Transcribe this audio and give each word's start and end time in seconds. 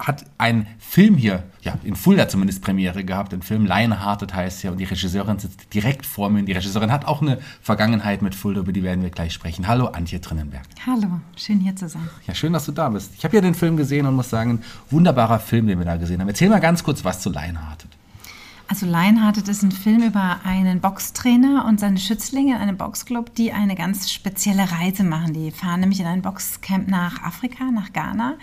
hat 0.00 0.24
ein 0.38 0.66
Film 0.78 1.16
hier, 1.16 1.44
ja, 1.62 1.74
in 1.84 1.94
Fulda 1.94 2.28
zumindest 2.28 2.62
Premiere 2.62 3.04
gehabt. 3.04 3.34
Ein 3.34 3.42
Film 3.42 3.66
Lionhearted 3.66 4.34
heißt 4.34 4.62
ja 4.62 4.70
und 4.70 4.78
die 4.78 4.84
Regisseurin 4.84 5.38
sitzt 5.38 5.72
direkt 5.74 6.06
vor 6.06 6.30
mir. 6.30 6.40
Und 6.40 6.46
die 6.46 6.52
Regisseurin 6.52 6.90
hat 6.90 7.04
auch 7.04 7.22
eine 7.22 7.38
Vergangenheit 7.62 8.22
mit 8.22 8.34
Fulda, 8.34 8.60
über 8.60 8.72
die 8.72 8.82
werden 8.82 9.02
wir 9.02 9.10
gleich 9.10 9.32
sprechen. 9.32 9.68
Hallo, 9.68 9.86
Antje 9.86 10.20
Trinnenberg. 10.20 10.64
Hallo, 10.86 11.20
schön 11.36 11.60
hier 11.60 11.76
zu 11.76 11.88
sein. 11.88 12.08
Ja, 12.26 12.34
schön, 12.34 12.52
dass 12.52 12.66
du 12.66 12.72
da 12.72 12.88
bist. 12.88 13.12
Ich 13.16 13.24
habe 13.24 13.36
ja 13.36 13.42
den 13.42 13.54
Film 13.54 13.76
gesehen 13.76 14.06
und 14.06 14.14
muss 14.16 14.30
sagen, 14.30 14.50
ein 14.52 14.64
wunderbarer 14.90 15.38
Film, 15.38 15.66
den 15.66 15.78
wir 15.78 15.86
da 15.86 15.96
gesehen 15.96 16.20
haben. 16.20 16.28
Erzähl 16.28 16.48
mal 16.48 16.60
ganz 16.60 16.82
kurz 16.82 17.04
was 17.04 17.20
zu 17.20 17.30
Lionhearted. 17.30 17.90
Also 18.68 18.86
Lionhearted 18.86 19.48
ist 19.48 19.62
ein 19.62 19.72
Film 19.72 20.02
über 20.02 20.40
einen 20.44 20.80
Boxtrainer 20.80 21.64
und 21.66 21.80
seine 21.80 21.98
Schützlinge 21.98 22.54
in 22.54 22.60
einem 22.62 22.76
Boxclub, 22.76 23.34
die 23.34 23.52
eine 23.52 23.74
ganz 23.74 24.10
spezielle 24.12 24.70
Reise 24.70 25.02
machen. 25.02 25.34
Die 25.34 25.50
fahren 25.50 25.80
nämlich 25.80 25.98
in 25.98 26.06
ein 26.06 26.22
Boxcamp 26.22 26.86
nach 26.88 27.20
Afrika, 27.22 27.64
nach 27.72 27.92
Ghana 27.92 28.36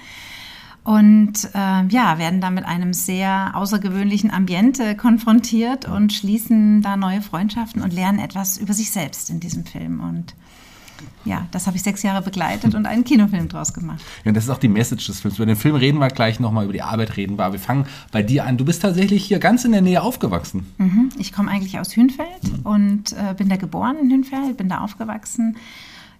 und 0.88 1.34
äh, 1.54 1.86
ja, 1.90 2.18
werden 2.18 2.40
da 2.40 2.50
mit 2.50 2.64
einem 2.64 2.94
sehr 2.94 3.52
außergewöhnlichen 3.55 4.32
Ambiente 4.32 4.96
konfrontiert 4.96 5.84
und 5.86 6.13
schließen 6.13 6.82
da 6.82 6.96
neue 6.96 7.22
Freundschaften 7.22 7.82
und 7.82 7.91
lernen 7.91 8.20
etwas 8.20 8.58
über 8.58 8.72
sich 8.72 8.90
selbst 8.90 9.30
in 9.30 9.41
diesem 9.41 9.66
Film. 9.66 10.00
Und 10.00 10.34
ja, 11.26 11.46
das 11.52 11.68
habe 11.68 11.76
ich 11.76 11.84
sechs 11.84 12.04
Jahre 12.04 12.22
begleitet 12.22 12.73
und 12.73 12.86
einen 12.86 13.04
Kinofilm 13.04 13.50
draus 13.50 13.73
gemacht. 13.73 14.02
Ja, 14.23 14.32
das 14.32 14.46
ist 14.46 14.50
auch 14.50 14.60
die 14.60 14.70
Message 14.70 15.08
des 15.08 15.20
Films. 15.20 15.36
Über 15.36 15.46
den 15.46 15.58
Film 15.58 15.76
reden 15.76 15.98
wir 15.98 16.08
gleich 16.08 16.40
nochmal, 16.40 16.63
über 16.63 16.72
die 16.72 16.84
Arbeit 16.84 17.18
reden 17.18 17.38
wir. 17.38 17.44
Aber 17.44 17.55
wir 17.55 17.60
fangen 17.60 17.85
bei 18.13 18.24
dir 18.24 18.46
an. 18.46 18.55
Du 18.55 18.63
bist 18.63 18.82
tatsächlich 18.82 19.26
hier 19.26 19.40
ganz 19.40 19.66
in 19.66 19.74
der 19.74 19.82
Nähe 19.82 20.01
aufgewachsen. 20.01 20.68
Mhm. 20.77 21.10
Ich 21.20 21.34
komme 21.34 21.51
eigentlich 21.51 21.79
aus 21.79 21.98
Hünfeld 21.98 22.44
mhm. 22.44 22.60
und 22.66 23.12
äh, 23.12 23.34
bin 23.34 23.49
da 23.49 23.57
geboren 23.57 23.98
in 24.04 24.10
Hünfeld, 24.10 24.55
bin 24.55 24.70
da 24.70 24.77
aufgewachsen. 24.77 25.57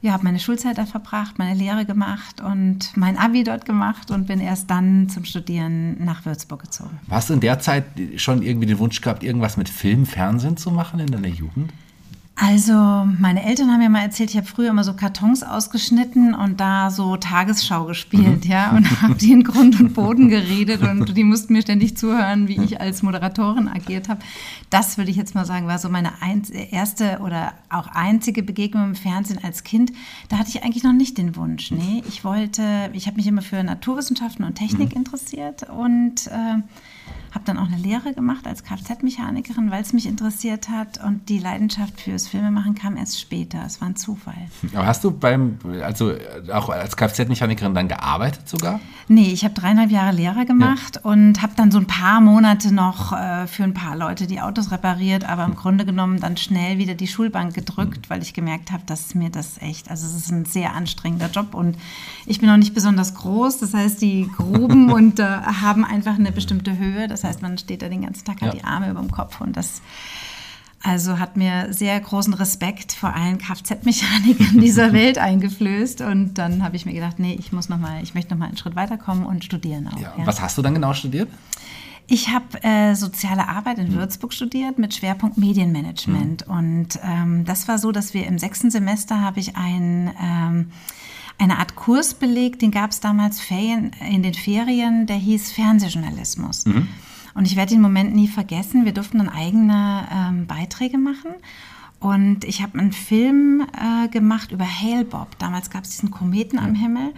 Ja, 0.02 0.12
habe 0.14 0.26
meine 0.26 0.40
Schulzeit 0.40 0.78
da 0.78 0.86
verbracht, 0.86 1.40
meine 1.40 1.58
Lehre 1.58 1.86
gemacht 1.86 2.40
und 2.42 2.96
mein 2.96 3.18
Abi 3.18 3.44
dort 3.44 3.66
gemacht 3.66 4.12
und 4.12 4.28
bin 4.28 4.40
erst 4.40 4.70
dann 4.70 5.10
zum 5.10 5.26
Studieren 5.26 6.04
nach 6.04 6.26
Würzburg 6.26 6.62
gezogen. 6.62 7.00
Hast 7.10 7.30
du 7.30 7.34
in 7.34 7.40
der 7.40 7.60
Zeit 7.60 7.86
schon 8.18 8.44
irgendwie 8.44 8.68
den 8.68 8.78
Wunsch 8.78 9.02
gehabt, 9.02 9.24
irgendwas 9.24 9.58
mit 9.58 9.70
Film, 9.70 10.06
Fernsehen 10.06 10.56
zu 10.56 10.70
machen 10.70 11.00
in 11.00 11.08
deiner 11.08 11.28
Jugend? 11.28 11.74
Also, 12.40 12.74
meine 12.74 13.44
Eltern 13.44 13.72
haben 13.72 13.80
mir 13.80 13.90
mal 13.90 14.04
erzählt, 14.04 14.30
ich 14.30 14.38
habe 14.38 14.46
früher 14.46 14.70
immer 14.70 14.84
so 14.84 14.94
Kartons 14.94 15.42
ausgeschnitten 15.42 16.36
und 16.36 16.60
da 16.60 16.92
so 16.92 17.18
Tagesschau 17.18 17.86
gespielt, 17.86 18.46
mhm. 18.46 18.52
ja, 18.52 18.70
und 18.76 19.02
habe 19.02 19.16
die 19.16 19.32
in 19.32 19.44
Grund 19.44 19.80
und 19.80 19.96
Boden 19.96 20.30
geredet 20.30 20.84
und 20.84 21.18
die 21.18 21.24
mussten 21.24 21.54
mir 21.54 21.64
ständig 21.64 21.98
zuhören, 21.98 22.48
wie 22.48 22.62
ich 22.62 22.80
als 22.80 23.02
Moderatorin 23.02 23.68
agiert 23.68 24.08
habe. 24.08 24.20
Das 24.70 25.00
würde 25.00 25.10
ich 25.10 25.18
jetzt 25.18 25.34
mal 25.34 25.46
sagen, 25.46 25.66
war 25.66 25.80
so 25.80 25.90
meine 25.90 26.12
erste 26.70 27.22
oder 27.24 27.54
auch 27.72 27.88
einzige 27.88 28.44
Begegnung 28.44 28.90
im 28.90 28.96
Fernsehen 28.96 29.40
als 29.44 29.64
Kind. 29.64 29.92
Da 30.30 30.38
hatte 30.38 30.50
ich 30.50 30.64
eigentlich 30.64 30.84
noch 30.84 30.94
nicht 30.94 31.18
den 31.18 31.36
Wunsch. 31.36 31.72
Nee, 31.72 32.04
ich 32.08 32.24
wollte, 32.24 32.92
ich 32.94 33.08
habe 33.08 33.18
mich 33.18 33.26
immer 33.26 33.42
für 33.42 33.64
Naturwissenschaften 33.64 34.46
und 34.46 34.54
Technik 34.54 34.92
mhm. 34.92 34.98
interessiert 34.98 35.68
und 35.72 36.28
äh, 36.28 36.62
habe 37.32 37.46
dann 37.46 37.58
auch 37.58 37.68
eine 37.68 37.78
Lehre 37.78 38.14
gemacht 38.14 38.48
als 38.48 38.64
Kfz-Mechanikerin, 38.64 39.70
weil 39.70 39.82
es 39.82 39.94
mich 39.94 40.08
interessiert 40.08 40.70
hat. 40.70 41.04
Und 41.04 41.30
die 41.30 41.40
Leidenschaft 41.40 42.02
fürs 42.02 42.28
Filmemachen 42.28 42.74
kam 42.74 42.98
erst 42.98 43.20
später. 43.20 43.64
Es 43.66 43.80
war 43.80 43.90
ein 43.90 43.96
Zufall. 43.96 44.48
Aber 44.74 44.88
hast 44.88 45.04
du 45.04 45.12
beim, 45.12 45.60
also 45.84 46.14
auch 46.52 46.70
als 46.70 46.98
Kfz-Mechanikerin 46.98 47.76
dann 47.76 47.88
gearbeitet 47.88 48.50
sogar? 48.50 48.80
Nee, 49.08 49.32
ich 49.32 49.44
habe 49.44 49.54
dreieinhalb 49.54 49.92
Jahre 49.92 50.16
Lehre 50.16 50.46
gemacht 50.46 50.96
ja. 50.96 51.02
und 51.10 51.42
habe 51.42 51.54
dann 51.56 51.72
so 51.72 51.78
ein 51.78 51.86
paar 51.86 52.22
Monate 52.22 52.74
noch 52.74 53.14
äh, 53.14 53.48
für 53.48 53.64
ein 53.64 53.74
paar 53.74 53.96
Leute 53.96 54.28
die 54.28 54.42
Autos 54.42 54.72
repariert, 54.72 55.28
aber 55.28 55.46
im 55.46 55.56
Grunde 55.56 55.86
genommen 55.86 56.20
dann 56.20 56.38
schnell 56.38 56.78
wieder 56.78 56.96
die 56.96 57.08
Schulbank 57.08 57.54
gedrückt, 57.54 58.06
mhm. 58.06 58.10
weil 58.10 58.22
ich 58.22 58.34
gemerkt 58.34 58.72
habe, 58.72 58.84
dass 58.86 59.16
mir 59.16 59.30
das 59.30 59.62
echt, 59.62 59.90
also 59.90 60.06
es 60.08 60.16
ist 60.16 60.32
ein 60.32 60.46
sehr 60.46 60.74
anstrengender 60.74 61.30
Job 61.30 61.54
und 61.54 61.78
ich 62.26 62.40
bin 62.40 62.50
auch 62.50 62.58
nicht 62.58 62.74
besonders 62.74 63.14
groß. 63.14 63.60
Das 63.60 63.74
heißt, 63.74 64.02
die 64.02 64.30
Gruben 64.36 64.92
und 64.92 65.20
äh, 65.20 65.24
haben 65.24 65.86
einfach 65.86 66.16
eine 66.16 66.32
bestimmte 66.32 66.78
Höhe. 66.78 66.97
Das 67.08 67.24
heißt, 67.24 67.42
man 67.42 67.58
steht 67.58 67.82
da 67.82 67.90
den 67.90 68.02
ganzen 68.02 68.26
Tag, 68.26 68.42
hat 68.42 68.54
ja. 68.54 68.60
die 68.60 68.64
Arme 68.64 68.90
über 68.90 69.02
dem 69.02 69.12
Kopf 69.12 69.42
und 69.42 69.56
das 69.56 69.82
also 70.84 71.20
hat 71.20 71.38
mir 71.38 71.74
sehr 71.74 72.00
großen 72.00 72.34
Respekt 72.34 72.94
vor 72.94 73.14
allen 73.14 73.40
Kfz-Mechanikern 73.40 74.60
dieser 74.62 74.94
Welt 74.94 75.18
eingeflößt 75.18 76.02
und 76.02 76.36
dann 76.36 76.64
habe 76.64 76.76
ich 76.76 76.86
mir 76.86 76.94
gedacht, 76.94 77.20
nee, 77.20 77.36
ich 77.38 77.52
muss 77.52 77.68
noch 77.68 77.80
mal, 77.80 78.02
ich 78.04 78.14
möchte 78.14 78.34
noch 78.34 78.40
mal 78.40 78.48
einen 78.48 78.58
Schritt 78.58 78.76
weiterkommen 78.76 79.26
und 79.26 79.44
studieren 79.44 79.88
auch. 79.88 80.00
Ja. 80.00 80.14
Ja. 80.18 80.26
Was 80.26 80.40
hast 80.40 80.58
du 80.58 80.62
dann 80.62 80.76
genau 80.76 80.94
studiert? 80.94 81.30
Ich 82.10 82.30
habe 82.30 82.64
äh, 82.64 82.96
soziale 82.96 83.50
Arbeit 83.50 83.80
in 83.80 83.92
mhm. 83.92 83.96
Würzburg 83.96 84.34
studiert 84.34 84.78
mit 84.78 84.94
Schwerpunkt 84.94 85.38
Medienmanagement 85.38 86.48
mhm. 86.48 86.54
und 86.54 86.88
ähm, 87.04 87.44
das 87.44 87.68
war 87.68 87.80
so, 87.80 87.92
dass 87.92 88.14
wir 88.14 88.26
im 88.26 88.40
sechsten 88.40 88.72
Semester 88.72 89.20
habe 89.20 89.40
ich 89.40 89.58
ein 89.58 90.12
ähm, 90.22 90.72
eine 91.38 91.60
Art 91.60 91.76
Kurs 91.76 92.14
belegt, 92.14 92.62
den 92.62 92.72
gab 92.72 92.92
es 92.92 93.00
damals 93.00 93.40
Ferien, 93.40 93.92
in 94.10 94.24
den 94.24 94.34
Ferien, 94.34 95.06
der 95.06 95.18
hieß 95.18 95.52
Fernsehjournalismus. 95.52 96.66
Mhm. 96.66 96.88
Und 97.36 97.46
ich 97.46 97.56
werde 97.56 97.76
den 97.76 97.82
Moment 97.82 98.16
nie 98.16 98.28
vergessen. 98.28 98.86
Wir 98.86 98.94
durften 98.94 99.20
dann 99.20 99.30
eigene 99.30 100.08
ähm, 100.12 100.48
Beiträge 100.48 100.98
machen. 100.98 101.32
Und 102.00 102.44
ich 102.44 102.62
habe 102.64 102.80
einen 102.80 102.92
Film 102.92 103.66
äh, 103.74 104.08
gemacht 104.08 104.52
über 104.52 104.66
Hale 104.66 105.06
Bob. 105.06 105.38
Damals 105.38 105.70
gab 105.70 105.84
es 105.84 105.92
diesen 105.92 106.10
Kometen 106.10 106.58
am 106.58 106.74
Himmel. 106.74 107.14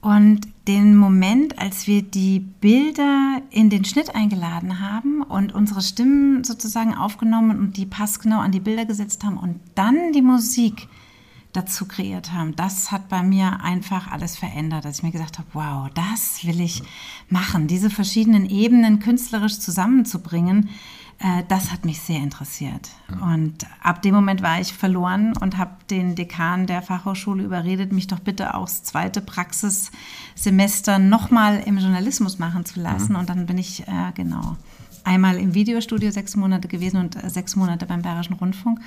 Und 0.00 0.46
den 0.68 0.96
Moment, 0.96 1.58
als 1.58 1.86
wir 1.86 2.02
die 2.02 2.40
Bilder 2.40 3.42
in 3.50 3.68
den 3.68 3.84
Schnitt 3.84 4.14
eingeladen 4.14 4.80
haben 4.80 5.22
und 5.22 5.54
unsere 5.54 5.80
Stimmen 5.80 6.44
sozusagen 6.44 6.94
aufgenommen 6.94 7.58
und 7.58 7.76
die 7.76 7.86
passgenau 7.86 8.38
an 8.38 8.52
die 8.52 8.60
Bilder 8.60 8.84
gesetzt 8.84 9.24
haben 9.24 9.38
und 9.38 9.58
dann 9.74 10.12
die 10.12 10.22
Musik 10.22 10.88
dazu 11.52 11.86
kreiert 11.86 12.32
haben, 12.32 12.54
das 12.56 12.92
hat 12.92 13.08
bei 13.08 13.22
mir 13.22 13.60
einfach 13.62 14.10
alles 14.10 14.36
verändert, 14.36 14.84
dass 14.84 14.98
ich 14.98 15.02
mir 15.02 15.12
gesagt 15.12 15.38
habe, 15.38 15.48
wow, 15.54 15.88
das 15.94 16.44
will 16.44 16.60
ich 16.60 16.82
machen, 17.30 17.66
diese 17.66 17.90
verschiedenen 17.90 18.48
Ebenen 18.48 19.00
künstlerisch 19.00 19.58
zusammenzubringen, 19.58 20.68
äh, 21.20 21.42
das 21.48 21.72
hat 21.72 21.84
mich 21.84 22.00
sehr 22.00 22.18
interessiert. 22.18 22.90
Und 23.22 23.66
ab 23.82 24.02
dem 24.02 24.14
Moment 24.14 24.42
war 24.42 24.60
ich 24.60 24.72
verloren 24.72 25.32
und 25.40 25.56
habe 25.56 25.72
den 25.90 26.14
Dekan 26.14 26.66
der 26.66 26.82
Fachhochschule 26.82 27.42
überredet, 27.42 27.92
mich 27.92 28.06
doch 28.06 28.20
bitte 28.20 28.50
das 28.52 28.84
zweite 28.84 29.20
Praxissemester 29.20 30.98
nochmal 30.98 31.62
im 31.64 31.78
Journalismus 31.78 32.38
machen 32.38 32.64
zu 32.66 32.80
lassen. 32.80 33.14
Mhm. 33.14 33.18
Und 33.18 33.30
dann 33.30 33.46
bin 33.46 33.58
ich, 33.58 33.88
äh, 33.88 34.12
genau, 34.14 34.56
einmal 35.02 35.38
im 35.38 35.54
Videostudio 35.54 36.10
sechs 36.10 36.36
Monate 36.36 36.68
gewesen 36.68 37.00
und 37.00 37.22
äh, 37.22 37.30
sechs 37.30 37.56
Monate 37.56 37.86
beim 37.86 38.02
Bayerischen 38.02 38.34
Rundfunk. 38.34 38.80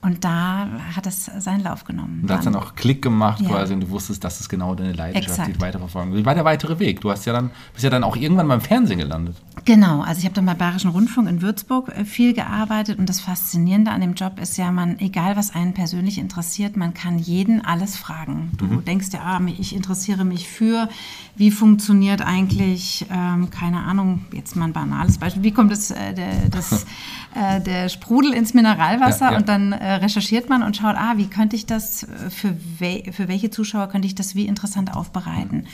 Und 0.00 0.24
da 0.24 0.68
hat 0.94 1.06
es 1.06 1.24
seinen 1.24 1.64
Lauf 1.64 1.84
genommen. 1.84 2.20
Und 2.22 2.30
da 2.30 2.34
hat 2.34 2.40
es 2.40 2.44
dann 2.44 2.54
auch 2.54 2.76
Klick 2.76 3.02
gemacht 3.02 3.40
ja. 3.40 3.48
quasi 3.48 3.74
und 3.74 3.80
du 3.80 3.90
wusstest, 3.90 4.22
das 4.22 4.40
ist 4.40 4.48
genau 4.48 4.76
deine 4.76 4.92
Leidenschaft, 4.92 5.40
Exakt. 5.40 5.56
die 5.56 5.60
weiterverfolgen 5.60 6.14
Wie 6.14 6.24
war 6.24 6.36
der 6.36 6.44
weitere 6.44 6.78
Weg? 6.78 7.00
Du 7.00 7.10
hast 7.10 7.24
ja 7.24 7.32
dann, 7.32 7.50
bist 7.72 7.82
ja 7.82 7.90
dann 7.90 8.04
auch 8.04 8.14
irgendwann 8.14 8.46
beim 8.46 8.60
Fernsehen 8.60 8.98
gelandet. 8.98 9.34
Genau, 9.64 10.02
also 10.02 10.20
ich 10.20 10.24
habe 10.24 10.36
dann 10.36 10.46
beim 10.46 10.56
Bayerischen 10.56 10.90
Rundfunk 10.90 11.28
in 11.28 11.42
Würzburg 11.42 11.88
äh, 11.88 12.04
viel 12.04 12.32
gearbeitet 12.32 13.00
und 13.00 13.08
das 13.08 13.18
Faszinierende 13.18 13.90
an 13.90 14.00
dem 14.00 14.14
Job 14.14 14.38
ist 14.40 14.56
ja, 14.56 14.70
man, 14.70 15.00
egal 15.00 15.34
was 15.34 15.52
einen 15.52 15.74
persönlich 15.74 16.18
interessiert, 16.18 16.76
man 16.76 16.94
kann 16.94 17.18
jeden 17.18 17.64
alles 17.64 17.96
fragen. 17.96 18.52
Du 18.56 18.66
mhm. 18.66 18.84
denkst 18.84 19.08
ja, 19.12 19.20
ah, 19.24 19.40
ich 19.58 19.74
interessiere 19.74 20.24
mich 20.24 20.48
für, 20.48 20.88
wie 21.34 21.50
funktioniert 21.50 22.22
eigentlich, 22.22 23.04
ähm, 23.10 23.50
keine 23.50 23.82
Ahnung, 23.82 24.26
jetzt 24.32 24.54
mal 24.54 24.66
ein 24.66 24.72
banales 24.72 25.18
Beispiel, 25.18 25.42
wie 25.42 25.52
kommt 25.52 25.72
das, 25.72 25.90
äh, 25.90 26.14
der, 26.14 26.48
das, 26.50 26.86
äh, 27.34 27.60
der 27.60 27.88
Sprudel 27.88 28.32
ins 28.32 28.54
Mineralwasser 28.54 29.26
ja, 29.26 29.32
ja. 29.32 29.38
und 29.38 29.48
dann 29.48 29.72
äh, 29.72 29.87
recherchiert 29.96 30.48
man 30.48 30.62
und 30.62 30.76
schaut, 30.76 30.96
ah, 30.96 31.14
wie 31.16 31.26
könnte 31.26 31.56
ich 31.56 31.66
das, 31.66 32.04
äh, 32.04 32.30
für, 32.30 32.56
we 32.78 33.02
für 33.12 33.28
welche 33.28 33.50
Zuschauer 33.50 33.88
könnte 33.88 34.06
ich 34.06 34.14
das 34.14 34.34
wie 34.34 34.46
interessant 34.46 34.94
aufbereiten? 34.94 35.66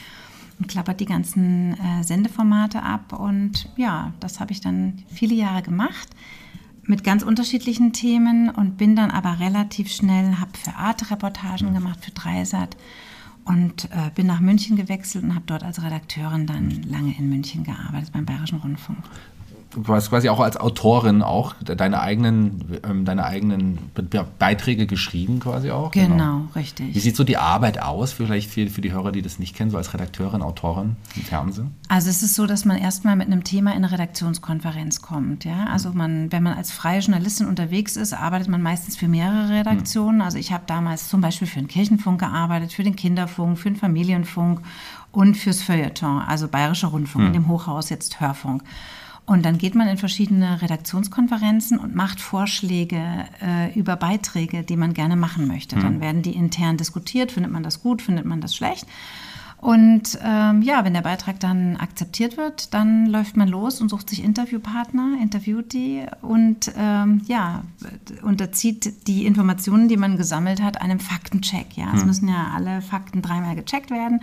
Und 0.58 0.69
klappert 0.69 1.00
die 1.00 1.06
ganzen 1.06 1.72
äh, 1.72 2.05
Sendeformate 2.05 2.82
ab. 2.82 3.12
Und 3.12 3.69
ja, 3.76 4.12
das 4.20 4.38
habe 4.38 4.52
ich 4.52 4.61
dann 4.61 5.02
viele 5.12 5.34
Jahre 5.34 5.62
gemacht 5.62 6.08
mit 6.87 7.02
ganz 7.02 7.22
unterschiedlichen 7.22 7.93
Themen 7.93 8.50
und 8.50 8.76
bin 8.76 8.94
dann 8.94 9.11
aber 9.11 9.40
relativ 9.40 9.90
schnell, 9.90 10.37
habe 10.38 10.56
für 10.56 10.75
Arte 10.75 11.10
Reportagen 11.10 11.72
gemacht, 11.75 12.05
für 12.05 12.10
Dreisat 12.10 12.76
und 13.44 13.87
äh, 13.87 14.10
bin 14.14 14.26
nach 14.26 14.40
München 14.40 14.76
gewechselt 14.76 15.25
und 15.25 15.34
habe 15.34 15.44
dort 15.46 15.64
als 15.64 15.82
Redakteurin 15.82 16.46
dann 16.46 16.82
lange 16.82 17.17
in 17.19 17.28
München 17.28 17.64
gearbeitet 17.64 18.12
beim 18.12 18.26
Bayerischen 18.26 18.58
Rundfunk 18.58 18.99
du 19.76 19.94
hast 19.94 20.10
quasi 20.10 20.28
auch 20.28 20.40
als 20.40 20.56
Autorin 20.56 21.22
auch 21.22 21.54
deine 21.62 22.00
eigenen, 22.00 22.80
ähm, 22.88 23.04
deine 23.04 23.24
eigenen 23.24 23.78
Beiträge 24.38 24.86
geschrieben 24.86 25.40
quasi 25.40 25.70
auch. 25.70 25.90
Genau, 25.90 26.08
genau, 26.08 26.40
richtig. 26.54 26.94
Wie 26.94 27.00
sieht 27.00 27.16
so 27.16 27.24
die 27.24 27.36
Arbeit 27.36 27.82
aus, 27.82 28.12
vielleicht 28.12 28.50
für, 28.50 28.68
für 28.68 28.80
die 28.80 28.92
Hörer, 28.92 29.12
die 29.12 29.22
das 29.22 29.38
nicht 29.38 29.56
kennen, 29.56 29.70
so 29.70 29.76
als 29.76 29.92
Redakteurin, 29.94 30.42
Autorin 30.42 30.96
im 31.16 31.22
Fernsehen? 31.22 31.74
Also 31.88 32.10
es 32.10 32.22
ist 32.22 32.34
so, 32.34 32.46
dass 32.46 32.64
man 32.64 32.76
erstmal 32.76 33.16
mit 33.16 33.26
einem 33.26 33.44
Thema 33.44 33.70
in 33.70 33.78
eine 33.78 33.92
Redaktionskonferenz 33.92 35.02
kommt. 35.02 35.44
Ja? 35.44 35.66
Also 35.72 35.90
man, 35.92 36.30
wenn 36.32 36.42
man 36.42 36.54
als 36.54 36.70
freie 36.70 37.00
Journalistin 37.00 37.46
unterwegs 37.46 37.96
ist, 37.96 38.12
arbeitet 38.12 38.48
man 38.48 38.62
meistens 38.62 38.96
für 38.96 39.08
mehrere 39.08 39.50
Redaktionen. 39.50 40.22
Also 40.22 40.38
ich 40.38 40.52
habe 40.52 40.64
damals 40.66 41.08
zum 41.08 41.20
Beispiel 41.20 41.48
für 41.48 41.58
den 41.58 41.68
Kirchenfunk 41.68 42.20
gearbeitet, 42.20 42.72
für 42.72 42.82
den 42.82 42.96
Kinderfunk, 42.96 43.58
für 43.58 43.70
den 43.70 43.76
Familienfunk 43.76 44.60
und 45.12 45.36
fürs 45.36 45.62
Feuilleton, 45.62 46.20
also 46.20 46.48
Bayerischer 46.48 46.88
Rundfunk, 46.88 47.22
hm. 47.22 47.26
in 47.28 47.32
dem 47.32 47.48
Hochhaus 47.48 47.88
jetzt 47.88 48.20
Hörfunk. 48.20 48.62
Und 49.26 49.46
dann 49.46 49.56
geht 49.56 49.74
man 49.74 49.88
in 49.88 49.96
verschiedene 49.96 50.60
Redaktionskonferenzen 50.60 51.78
und 51.78 51.94
macht 51.94 52.20
Vorschläge 52.20 53.00
äh, 53.42 53.72
über 53.78 53.96
Beiträge, 53.96 54.62
die 54.62 54.76
man 54.76 54.92
gerne 54.92 55.16
machen 55.16 55.46
möchte. 55.46 55.76
Mhm. 55.76 55.82
Dann 55.82 56.00
werden 56.00 56.22
die 56.22 56.34
intern 56.34 56.76
diskutiert, 56.76 57.32
findet 57.32 57.50
man 57.50 57.62
das 57.62 57.82
gut, 57.82 58.02
findet 58.02 58.26
man 58.26 58.42
das 58.42 58.54
schlecht. 58.54 58.86
Und 59.64 60.18
ähm, 60.22 60.60
ja, 60.60 60.84
wenn 60.84 60.92
der 60.92 61.00
Beitrag 61.00 61.40
dann 61.40 61.78
akzeptiert 61.78 62.36
wird, 62.36 62.74
dann 62.74 63.06
läuft 63.06 63.38
man 63.38 63.48
los 63.48 63.80
und 63.80 63.88
sucht 63.88 64.10
sich 64.10 64.22
Interviewpartner, 64.22 65.16
interviewt 65.22 65.72
die 65.72 66.02
und 66.20 66.70
ähm, 66.76 67.22
ja, 67.26 67.62
unterzieht 68.20 69.06
die 69.06 69.24
Informationen, 69.24 69.88
die 69.88 69.96
man 69.96 70.18
gesammelt 70.18 70.60
hat, 70.60 70.82
einem 70.82 71.00
Faktencheck. 71.00 71.78
Ja, 71.78 71.94
es 71.94 72.00
hm. 72.00 72.06
müssen 72.08 72.28
ja 72.28 72.52
alle 72.54 72.82
Fakten 72.82 73.22
dreimal 73.22 73.54
gecheckt 73.54 73.90
werden 73.90 74.20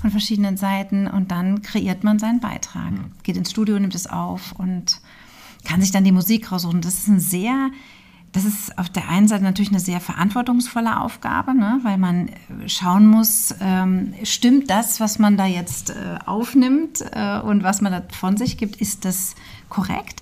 von 0.00 0.10
verschiedenen 0.10 0.56
Seiten 0.56 1.06
und 1.06 1.30
dann 1.30 1.62
kreiert 1.62 2.04
man 2.04 2.18
seinen 2.18 2.40
Beitrag, 2.40 2.90
hm. 2.90 3.12
geht 3.22 3.36
ins 3.36 3.50
Studio, 3.50 3.78
nimmt 3.78 3.94
es 3.94 4.06
auf 4.06 4.52
und 4.52 5.00
kann 5.64 5.80
sich 5.80 5.90
dann 5.90 6.04
die 6.04 6.12
Musik 6.12 6.52
raussuchen. 6.52 6.80
Das 6.80 6.94
ist 6.94 7.08
ein 7.08 7.20
sehr 7.20 7.70
das 8.36 8.44
ist 8.44 8.76
auf 8.76 8.90
der 8.90 9.08
einen 9.08 9.28
Seite 9.28 9.44
natürlich 9.44 9.70
eine 9.70 9.80
sehr 9.80 9.98
verantwortungsvolle 9.98 11.00
Aufgabe, 11.00 11.54
ne? 11.54 11.80
weil 11.84 11.96
man 11.96 12.28
äh, 12.28 12.68
schauen 12.68 13.06
muss, 13.06 13.54
ähm, 13.60 14.12
stimmt 14.24 14.68
das, 14.68 15.00
was 15.00 15.18
man 15.18 15.38
da 15.38 15.46
jetzt 15.46 15.88
äh, 15.90 16.18
aufnimmt 16.26 17.02
äh, 17.12 17.40
und 17.40 17.62
was 17.62 17.80
man 17.80 17.92
da 17.92 18.02
von 18.10 18.36
sich 18.36 18.58
gibt, 18.58 18.76
ist 18.76 19.06
das 19.06 19.36
korrekt? 19.70 20.20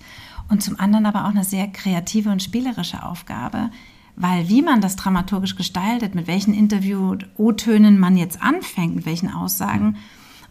Und 0.49 0.63
zum 0.63 0.79
anderen 0.79 1.07
aber 1.07 1.25
auch 1.25 1.31
eine 1.31 1.43
sehr 1.43 1.67
kreative 1.67 2.31
und 2.31 2.41
spielerische 2.41 3.03
Aufgabe, 3.03 3.71
weil 4.17 4.49
wie 4.49 4.63
man 4.63 4.81
das 4.81 4.97
dramaturgisch 4.97 5.57
gestaltet, 5.57 6.15
mit 6.15 6.27
welchen 6.27 6.55
Interview-O-Tönen 6.55 7.99
man 7.99 8.17
jetzt 8.17 8.41
anfängt, 8.43 8.95
mit 8.97 9.07
welchen 9.07 9.33
Aussagen 9.33 9.97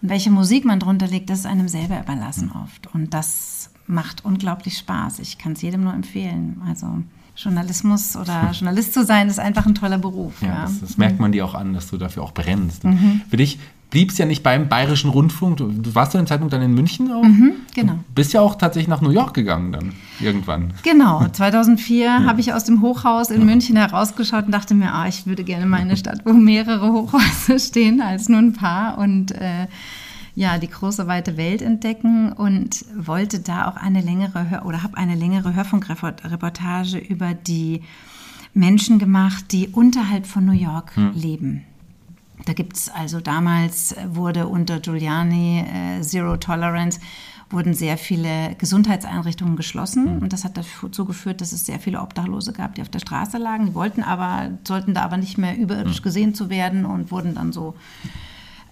und 0.01 0.10
welche 0.10 0.31
Musik 0.31 0.65
man 0.65 0.80
drunter 0.80 1.07
legt, 1.07 1.30
das 1.30 1.39
ist 1.39 1.45
einem 1.45 1.68
selber 1.68 2.00
überlassen 2.00 2.51
oft. 2.51 2.94
Und 2.94 3.13
das 3.13 3.71
macht 3.88 4.25
unglaublich 4.25 4.77
Spaß. 4.77 5.19
Ich 5.19 5.38
kann 5.38 5.54
es 5.54 5.62
jedem 5.62 5.83
nur 5.83 5.94
empfehlen. 5.94 6.62
Also 6.68 6.88
Journalismus 7.36 8.15
oder 8.15 8.51
Journalist 8.51 8.94
zu 8.94 9.06
sein, 9.06 9.27
ist 9.27 9.39
einfach 9.39 9.66
ein 9.66 9.75
toller 9.75 9.98
Beruf. 9.98 10.42
Ja, 10.42 10.48
ja. 10.48 10.62
Das, 10.63 10.81
das, 10.81 10.98
merkt 10.98 11.19
man 11.19 11.31
dir 11.31 11.45
auch 11.45 11.56
an, 11.56 11.74
dass 11.74 11.89
du 11.89 11.98
dafür 11.98 12.24
auch 12.24 12.33
brennst. 12.33 12.83
Mhm. 12.83 13.21
Für 13.30 13.38
dich 13.38 13.59
blieb 13.94 14.10
es 14.10 14.18
ja 14.18 14.25
nicht 14.25 14.42
beim 14.42 14.69
Bayerischen 14.69 15.12
Rundfunk. 15.12 15.57
Du, 15.57 15.68
du 15.68 15.94
warst 15.94 16.13
zu 16.13 16.18
dem 16.18 16.25
Zeitpunkt 16.25 16.51
dann 16.51 16.63
in 16.63 16.74
München 16.74 17.12
auch? 17.12 17.22
Mhm, 17.22 17.54
genau. 17.75 17.94
Du 17.94 18.13
bist 18.16 18.34
ja 18.34 18.42
auch 18.42 18.56
tatsächlich 18.56 18.88
nach 18.88 19.01
New 19.01 19.12
York 19.12 19.36
gegangen 19.36 19.72
dann 19.72 19.94
irgendwann. 20.19 20.74
Genau, 20.81 21.28
2004 21.31 22.04
ja. 22.04 22.24
habe 22.24 22.42
ich 22.42 22.54
aus 22.54 22.63
dem 22.63 22.81
Hochhaus 22.81 23.30
in 23.30 23.42
ja. 23.42 23.45
München 23.45 23.75
herausgeschaut 23.75 24.48
und 24.48 24.51
dachte 24.51 24.74
mir, 24.74 24.92
ah, 24.92 25.07
ich 25.07 25.28
würde 25.28 25.44
gerne 25.44 25.68
mal 25.68 25.78
in 25.78 25.84
eine 25.84 25.98
Stadt, 26.04 26.22
wo 26.25 26.34
mehrere 26.34 26.92
Hochhäuser 26.92 27.60
stehen 27.60 28.01
als 28.01 28.30
nur 28.30 28.40
ein 28.40 28.54
paar 28.54 28.98
und 28.98 29.31
äh, 29.34 29.68
ja, 30.34 30.57
die 30.57 30.69
große 30.69 31.06
weite 31.06 31.38
Welt 31.38 31.62
entdecken 31.62 32.34
und 32.34 32.84
wollte 32.98 33.42
da 33.42 33.68
auch 33.68 33.75
eine 33.75 34.01
längere 34.01 34.50
Hör 34.50 34.66
oder 34.66 34.81
habe 34.81 34.98
eine 34.98 35.13
längere 35.13 35.54
Hörfunkreportage 35.54 36.98
über 36.98 37.36
die 37.36 37.84
Menschen 38.56 38.98
gemacht, 38.98 39.51
die 39.51 39.68
unterhalb 39.68 40.25
von 40.25 40.45
New 40.48 40.51
York 40.51 40.95
hm. 40.95 41.12
leben. 41.13 41.62
Da 42.45 42.54
gibt 42.54 42.75
es 42.75 42.90
also 42.90 43.22
damals 43.22 43.95
wurde 44.07 44.48
unter 44.48 44.80
Giuliani 44.80 45.60
äh, 45.62 46.01
Zero 46.01 46.38
Tolerance 46.38 47.00
wurden 47.50 47.74
sehr 47.74 47.98
viele 47.98 48.56
Gesundheitseinrichtungen 48.57 49.56
geschlossen 49.56 50.06
hm. 50.06 50.22
und 50.24 50.34
das 50.34 50.44
hat 50.44 50.57
dazu 50.57 51.06
geführt, 51.06 51.40
dass 51.40 51.51
es 51.51 51.66
sehr 51.66 51.80
viele 51.80 52.01
Obdachlose 52.01 52.51
gab, 52.51 52.75
die 52.75 52.81
auf 52.81 52.90
der 52.90 53.00
Straße 53.00 53.38
lagen. 53.38 53.68
Die 53.68 53.75
wollten 53.75 54.01
aber, 54.01 54.50
sollten 54.68 54.94
da 54.94 55.04
aber 55.04 55.18
nicht 55.18 55.38
mehr 55.38 55.57
überirdisch 55.57 55.98
hm. 55.98 56.04
gesehen 56.04 56.36
zu 56.36 56.50
werden 56.50 56.86
und 56.86 57.12
wurden 57.12 57.36
dann 57.36 57.54
so 57.54 57.75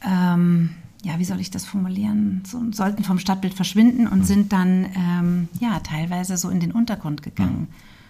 ähm, 0.04 0.72
ja, 1.04 1.18
wie 1.18 1.26
soll 1.26 1.40
ich 1.40 1.50
das 1.50 1.66
formulieren, 1.66 2.44
so, 2.46 2.60
sollten 2.72 3.04
vom 3.04 3.20
Stadtbild 3.20 3.54
verschwinden 3.54 4.08
und 4.08 4.20
mhm. 4.20 4.24
sind 4.24 4.54
dann 4.54 4.86
ähm, 4.96 5.50
ja 5.60 5.80
teilweise 5.80 6.38
so 6.38 6.50
in 6.50 6.60
den 6.60 6.72
Untergrund 6.72 7.24
gegangen. 7.24 7.62
Mhm. 7.62 8.01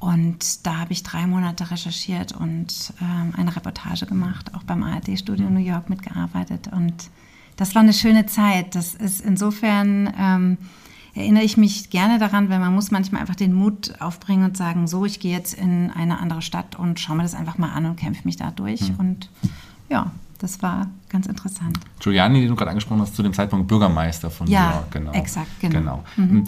Und 0.00 0.66
da 0.66 0.78
habe 0.78 0.92
ich 0.92 1.02
drei 1.02 1.26
Monate 1.26 1.70
recherchiert 1.70 2.32
und 2.32 2.92
ähm, 3.00 3.32
eine 3.36 3.54
Reportage 3.54 4.06
gemacht, 4.06 4.54
auch 4.54 4.62
beim 4.62 4.82
ARD-Studio 4.82 5.48
New 5.50 5.60
York 5.60 5.90
mitgearbeitet. 5.90 6.68
Und 6.72 7.10
das 7.56 7.74
war 7.74 7.82
eine 7.82 7.92
schöne 7.92 8.26
Zeit. 8.26 8.74
Das 8.74 8.94
ist 8.94 9.20
insofern 9.20 10.12
ähm, 10.18 10.58
erinnere 11.14 11.44
ich 11.44 11.56
mich 11.56 11.90
gerne 11.90 12.18
daran, 12.18 12.48
weil 12.48 12.60
man 12.60 12.74
muss 12.74 12.90
manchmal 12.90 13.20
einfach 13.20 13.34
den 13.34 13.52
Mut 13.52 14.00
aufbringen 14.00 14.44
und 14.44 14.56
sagen, 14.56 14.86
so, 14.86 15.04
ich 15.04 15.20
gehe 15.20 15.32
jetzt 15.32 15.54
in 15.54 15.90
eine 15.90 16.20
andere 16.20 16.42
Stadt 16.42 16.76
und 16.76 17.00
schaue 17.00 17.16
mir 17.16 17.24
das 17.24 17.34
einfach 17.34 17.58
mal 17.58 17.72
an 17.72 17.86
und 17.86 17.96
kämpfe 17.96 18.22
mich 18.24 18.36
da 18.36 18.50
durch. 18.50 18.92
Mhm. 18.92 18.96
Und 18.98 19.30
ja, 19.88 20.12
das 20.38 20.62
war 20.62 20.86
ganz 21.08 21.26
interessant. 21.26 21.78
Giuliani, 22.00 22.40
den 22.40 22.48
du 22.48 22.54
gerade 22.54 22.70
angesprochen 22.70 23.00
hast, 23.00 23.16
zu 23.16 23.24
dem 23.24 23.32
Zeitpunkt 23.32 23.66
Bürgermeister 23.66 24.30
von 24.30 24.46
ja, 24.46 24.68
New 24.68 24.74
York, 24.74 24.90
genau. 24.92 25.12
Exakt, 25.12 25.48
genau. 25.60 25.78
genau. 25.78 26.04
Mhm. 26.16 26.44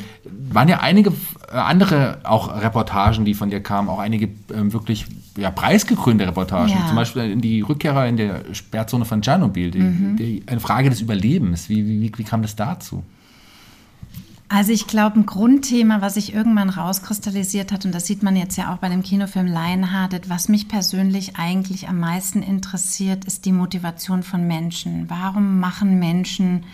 Waren 0.50 0.68
ja 0.68 0.78
einige 0.78 1.10
äh, 1.52 1.56
andere 1.56 2.20
auch 2.22 2.62
Reportagen, 2.62 3.24
die 3.24 3.34
von 3.34 3.50
dir 3.50 3.60
kamen, 3.60 3.88
auch 3.88 3.98
einige 3.98 4.28
ähm, 4.54 4.72
wirklich 4.72 5.06
ja, 5.36 5.50
preisgekrönte 5.50 6.26
Reportagen. 6.26 6.70
Ja. 6.70 6.86
Zum 6.86 6.96
Beispiel 6.96 7.30
in 7.30 7.40
die 7.40 7.62
Rückkehrer 7.62 8.06
in 8.06 8.16
der 8.16 8.44
Sperrzone 8.52 9.04
von 9.04 9.22
Tschernobyl, 9.22 9.72
die, 9.72 9.80
mhm. 9.80 10.16
die, 10.16 10.42
eine 10.46 10.60
Frage 10.60 10.88
des 10.88 11.00
Überlebens. 11.00 11.68
Wie, 11.68 11.84
wie, 11.86 12.12
wie 12.16 12.24
kam 12.24 12.42
das 12.42 12.54
dazu? 12.54 13.02
Also 14.52 14.72
ich 14.72 14.88
glaube, 14.88 15.20
ein 15.20 15.26
Grundthema, 15.26 16.00
was 16.00 16.14
sich 16.14 16.34
irgendwann 16.34 16.70
rauskristallisiert 16.70 17.70
hat, 17.70 17.84
und 17.84 17.94
das 17.94 18.06
sieht 18.06 18.24
man 18.24 18.34
jetzt 18.34 18.56
ja 18.56 18.74
auch 18.74 18.78
bei 18.78 18.88
dem 18.88 19.04
Kinofilm 19.04 19.46
Lionhearted, 19.46 20.28
was 20.28 20.48
mich 20.48 20.66
persönlich 20.66 21.36
eigentlich 21.36 21.88
am 21.88 22.00
meisten 22.00 22.42
interessiert, 22.42 23.24
ist 23.26 23.44
die 23.44 23.52
Motivation 23.52 24.24
von 24.24 24.48
Menschen. 24.48 25.08
Warum 25.08 25.60
machen 25.60 26.00
Menschen 26.00 26.64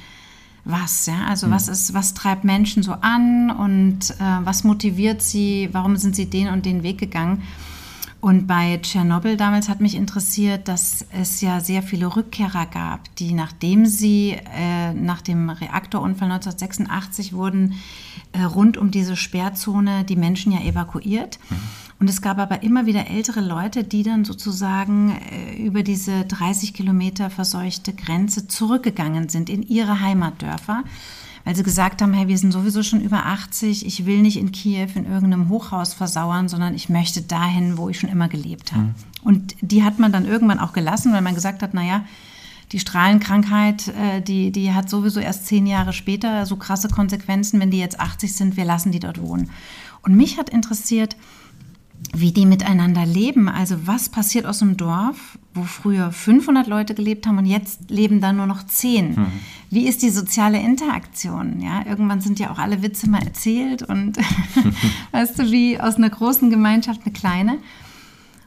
was? 0.64 1.05
Ja? 1.05 1.26
Also 1.28 1.49
hm. 1.49 1.52
was 1.52 1.69
ist, 1.69 1.93
was 1.93 2.14
treibt 2.14 2.44
Menschen 2.44 2.82
so 2.82 2.93
an 2.93 3.50
und 3.50 4.11
äh, 4.12 4.38
was 4.43 4.64
motiviert 4.64 5.20
sie? 5.20 5.69
Warum 5.73 5.99
sind 5.99 6.17
sie 6.17 6.31
den 6.31 6.49
und 6.49 6.64
den 6.64 6.82
Weg 6.82 6.96
gegangen? 6.96 7.43
Und 8.26 8.49
bei 8.49 8.78
Tschernobyl 8.82 9.37
damals 9.37 9.69
hat 9.69 9.81
mich 9.81 9.94
interessiert, 9.94 10.67
dass 10.67 11.06
es 11.12 11.40
ja 11.43 11.61
sehr 11.61 11.81
viele 11.81 12.17
Rückkehrer 12.17 12.67
gab, 12.67 13.14
die 13.14 13.32
nachdem 13.32 13.87
sie 13.87 14.37
äh, 14.52 14.93
nach 14.94 15.23
dem 15.23 15.49
Reaktorunfall 15.49 16.32
1986 16.32 17.34
wurden 17.34 17.75
äh, 18.32 18.43
rund 18.43 18.78
um 18.78 18.90
diese 18.90 19.14
Sperrzone 19.14 20.02
die 20.02 20.17
Menschen 20.17 20.50
ja 20.50 20.58
evakuiert. 20.58 21.38
Mhm. 21.49 21.56
Und 22.00 22.11
es 22.11 22.20
gab 22.20 22.38
aber 22.38 22.64
immer 22.64 22.87
wieder 22.87 23.08
ältere 23.08 23.43
Leute, 23.43 23.84
die 23.84 24.02
dann 24.02 24.25
sozusagen 24.25 25.17
äh, 25.31 25.62
über 25.62 25.84
diese 25.84 26.25
30 26.25 26.75
Kilometer 26.75 27.31
verseuchte 27.31 27.93
Grenze 27.93 28.49
zurückgegangen 28.49 29.28
sind 29.28 29.49
in 29.49 29.62
ihre 29.62 30.00
Heimatdörfer 30.00 30.83
weil 31.47 31.55
sie 31.55 31.62
gesagt 31.62 32.03
haben, 32.03 32.12
hey, 32.12 32.26
wir 32.26 32.37
sind 32.37 32.50
sowieso 32.50 32.83
schon 32.83 33.00
über 33.00 33.25
80, 33.25 33.87
ich 33.87 34.05
will 34.05 34.21
nicht 34.21 34.37
in 34.37 34.50
Kiew 34.50 34.88
in 34.97 35.07
irgendeinem 35.07 35.49
Hochhaus 35.49 35.95
versauern, 35.95 36.49
sondern 36.49 36.75
ich 36.75 36.88
möchte 36.88 37.23
dahin, 37.23 37.79
wo 37.79 37.88
ich 37.88 38.00
schon 38.00 38.11
immer 38.11 38.26
gelebt 38.26 38.73
habe. 38.73 38.87
Mhm. 38.87 38.95
Und 39.23 39.55
die 39.61 39.85
hat 39.85 40.00
man 40.00 40.11
dann 40.11 40.26
irgendwann 40.26 40.59
auch 40.59 40.73
gelassen, 40.73 41.12
weil 41.12 41.23
man 41.23 41.37
gesagt 41.37 41.62
hat, 41.62 41.73
naja, 41.73 42.05
die 42.73 42.81
Strahlenkrankheit, 42.81 43.87
äh, 43.88 44.21
die, 44.23 44.50
die 44.50 44.73
hat 44.73 44.91
sowieso 44.91 45.21
erst 45.21 45.47
zehn 45.47 45.69
Jahre 45.69 45.93
später 45.93 46.47
so 46.47 46.57
krasse 46.57 46.88
Konsequenzen, 46.88 47.61
wenn 47.61 47.71
die 47.71 47.79
jetzt 47.79 48.00
80 48.00 48.35
sind, 48.35 48.57
wir 48.57 48.65
lassen 48.65 48.91
die 48.91 48.99
dort 48.99 49.23
wohnen. 49.23 49.50
Und 50.03 50.17
mich 50.17 50.38
hat 50.38 50.50
interessiert, 50.50 51.17
wie 52.14 52.32
die 52.32 52.46
miteinander 52.46 53.04
leben. 53.04 53.48
Also 53.48 53.86
was 53.86 54.08
passiert 54.08 54.46
aus 54.46 54.62
einem 54.62 54.76
Dorf, 54.76 55.38
wo 55.54 55.62
früher 55.64 56.12
500 56.12 56.66
Leute 56.66 56.94
gelebt 56.94 57.26
haben 57.26 57.38
und 57.38 57.46
jetzt 57.46 57.90
leben 57.90 58.20
da 58.20 58.32
nur 58.32 58.46
noch 58.46 58.64
10? 58.64 59.10
Mhm. 59.10 59.26
Wie 59.70 59.88
ist 59.88 60.02
die 60.02 60.10
soziale 60.10 60.60
Interaktion? 60.60 61.60
Ja, 61.60 61.84
irgendwann 61.86 62.20
sind 62.20 62.38
ja 62.38 62.50
auch 62.50 62.58
alle 62.58 62.82
Witze 62.82 63.08
mal 63.10 63.22
erzählt 63.22 63.82
und 63.82 64.18
weißt 65.12 65.38
du, 65.38 65.50
wie 65.50 65.80
aus 65.80 65.96
einer 65.96 66.10
großen 66.10 66.50
Gemeinschaft 66.50 67.02
eine 67.04 67.12
kleine. 67.12 67.58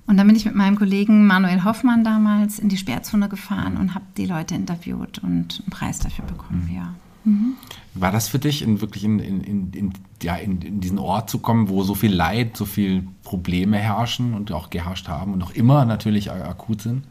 Und 0.08 0.18
dann 0.18 0.26
bin 0.26 0.36
ich 0.36 0.46
mit 0.46 0.56
meinem 0.56 0.76
Kollegen 0.76 1.28
Manuel 1.28 1.64
Hoffmann 1.64 2.04
damals 2.04 2.58
in 2.58 2.68
die 2.68 2.78
Sperrzone 2.78 3.30
gefahren 3.30 3.78
und 3.78 3.94
habe 3.94 4.06
die 4.18 4.26
Leute 4.26 4.56
interviewt 4.56 5.20
und 5.20 5.62
einen 5.62 5.70
Preis 5.70 6.00
dafür 6.00 6.26
bekommen. 6.26 6.68
Mhm. 6.68 6.76
Ja. 6.76 6.94
Mhm. 7.30 7.54
War 7.94 8.12
das 8.12 8.28
für 8.28 8.40
dich, 8.40 8.62
in 8.62 8.82
wirklich 8.82 9.04
in, 9.04 9.20
in, 9.20 9.72
in, 9.74 9.94
ja, 10.22 10.36
in, 10.36 10.62
in 10.62 10.80
diesen 10.80 11.00
Ort 11.00 11.30
zu 11.30 11.40
kommen, 11.40 11.70
wo 11.70 11.84
so 11.84 11.96
viel 11.96 12.14
Leid, 12.14 12.56
so 12.56 12.66
viel 12.66 13.08
Probleme 13.24 13.78
herrschen 13.78 14.34
und 14.34 14.52
auch 14.52 14.70
geherrscht 14.70 15.08
haben 15.08 15.34
und 15.34 15.40
noch 15.40 15.52
immer 15.52 15.86
natürlich 15.86 16.32
akut 16.32 16.82
sind? 16.82 17.04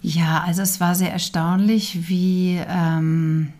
Ja, 0.00 0.42
also 0.44 0.62
es 0.62 0.80
war 0.80 0.94
sehr 0.94 1.12
erstaunlich, 1.12 2.08
wie, 2.08 2.60
ähm, 2.68 3.52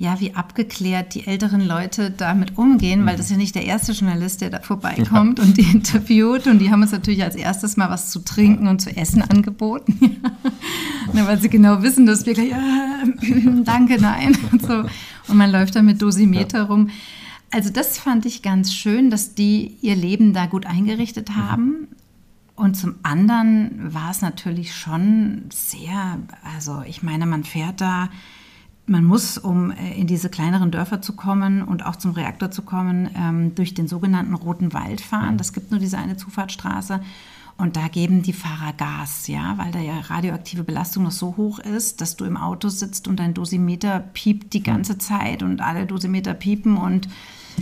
ja, 0.00 0.18
wie 0.18 0.34
abgeklärt 0.34 1.14
die 1.14 1.26
älteren 1.26 1.60
Leute 1.60 2.10
damit 2.10 2.56
umgehen, 2.56 3.04
weil 3.04 3.18
das 3.18 3.26
ist 3.26 3.32
ja 3.32 3.36
nicht 3.36 3.54
der 3.54 3.66
erste 3.66 3.92
Journalist, 3.92 4.40
der 4.40 4.48
da 4.48 4.60
vorbeikommt 4.60 5.38
ja. 5.38 5.44
und 5.44 5.58
die 5.58 5.70
interviewt. 5.70 6.46
Und 6.46 6.58
die 6.58 6.70
haben 6.70 6.80
uns 6.80 6.92
natürlich 6.92 7.22
als 7.22 7.34
erstes 7.34 7.76
mal 7.76 7.90
was 7.90 8.10
zu 8.10 8.20
trinken 8.20 8.66
und 8.66 8.80
zu 8.80 8.96
essen 8.96 9.22
angeboten. 9.22 10.22
Ja. 11.12 11.26
weil 11.26 11.40
sie 11.40 11.48
genau 11.48 11.82
wissen, 11.82 12.06
dass 12.06 12.24
wir 12.24 12.34
gleich, 12.34 12.52
äh, 12.52 13.62
danke, 13.64 14.00
nein. 14.00 14.38
Und, 14.52 14.62
so. 14.62 14.84
und 15.26 15.36
man 15.36 15.50
läuft 15.50 15.74
da 15.74 15.82
mit 15.82 16.00
Dosimeter 16.00 16.58
ja. 16.58 16.64
rum. 16.64 16.90
Also 17.50 17.70
das 17.70 17.98
fand 17.98 18.26
ich 18.26 18.42
ganz 18.42 18.72
schön, 18.72 19.10
dass 19.10 19.34
die 19.34 19.76
ihr 19.80 19.96
Leben 19.96 20.34
da 20.34 20.46
gut 20.46 20.66
eingerichtet 20.66 21.34
haben. 21.34 21.88
Und 22.54 22.76
zum 22.76 22.94
anderen 23.02 23.92
war 23.92 24.12
es 24.12 24.22
natürlich 24.22 24.72
schon 24.72 25.46
sehr, 25.50 26.20
also 26.56 26.82
ich 26.86 27.02
meine, 27.02 27.26
man 27.26 27.42
fährt 27.42 27.80
da 27.80 28.08
man 28.90 29.04
muss, 29.04 29.38
um 29.38 29.70
äh, 29.70 29.94
in 29.94 30.06
diese 30.06 30.28
kleineren 30.28 30.70
Dörfer 30.70 31.00
zu 31.00 31.14
kommen 31.14 31.62
und 31.62 31.86
auch 31.86 31.96
zum 31.96 32.10
Reaktor 32.10 32.50
zu 32.50 32.62
kommen, 32.62 33.08
ähm, 33.14 33.54
durch 33.54 33.72
den 33.74 33.88
sogenannten 33.88 34.34
Roten 34.34 34.72
Wald 34.72 35.00
fahren. 35.00 35.38
Das 35.38 35.52
gibt 35.52 35.70
nur 35.70 35.80
diese 35.80 35.96
eine 35.96 36.16
Zufahrtsstraße. 36.16 37.00
Und 37.56 37.76
da 37.76 37.88
geben 37.88 38.22
die 38.22 38.32
Fahrer 38.32 38.72
Gas, 38.72 39.26
ja, 39.26 39.58
weil 39.58 39.70
da 39.70 39.80
ja 39.80 40.00
radioaktive 40.00 40.64
Belastung 40.64 41.04
noch 41.04 41.10
so 41.10 41.36
hoch 41.36 41.58
ist, 41.58 42.00
dass 42.00 42.16
du 42.16 42.24
im 42.24 42.38
Auto 42.38 42.68
sitzt 42.68 43.06
und 43.06 43.20
dein 43.20 43.34
Dosimeter 43.34 44.00
piept 44.00 44.54
die 44.54 44.62
ganze 44.62 44.96
Zeit 44.96 45.42
und 45.42 45.60
alle 45.60 45.84
Dosimeter 45.84 46.32
piepen. 46.32 46.78
Und 46.78 47.08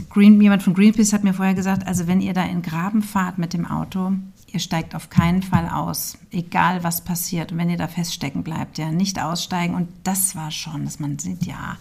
Green, 0.09 0.41
jemand 0.41 0.63
von 0.63 0.75
Greenpeace 0.75 1.13
hat 1.13 1.25
mir 1.25 1.35
vorher 1.35 1.55
gesagt, 1.55 1.87
also 1.87 2.07
wenn 2.07 2.21
ihr 2.21 2.33
da 2.33 2.45
in 2.45 2.63
Graben 2.63 3.03
fahrt 3.03 3.39
mit 3.39 3.53
dem 3.53 3.67
Auto, 3.67 4.13
ihr 4.53 4.61
steigt 4.61 4.95
auf 4.95 5.11
keinen 5.11 5.43
Fall 5.43 5.69
aus, 5.69 6.19
egal 6.31 6.83
was 6.85 7.05
passiert. 7.05 7.53
Und 7.53 7.59
wenn 7.59 7.71
ihr 7.71 7.77
da 7.77 7.89
feststecken 7.89 8.43
bleibt, 8.43 8.79
ja, 8.79 8.91
nicht 8.91 9.21
aussteigen. 9.21 9.75
Und 9.75 9.89
das 10.05 10.37
war 10.37 10.51
schon, 10.51 10.85
dass 10.85 10.99
man 11.01 11.19
sieht, 11.19 11.45
ja, 11.45 11.77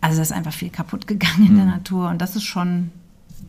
also 0.00 0.16
da 0.16 0.22
ist 0.22 0.32
einfach 0.32 0.52
viel 0.52 0.70
kaputt 0.70 1.06
gegangen 1.06 1.46
in 1.46 1.52
mhm. 1.52 1.56
der 1.56 1.66
Natur. 1.66 2.08
Und 2.08 2.20
das 2.20 2.36
ist 2.36 2.44
schon, 2.44 2.90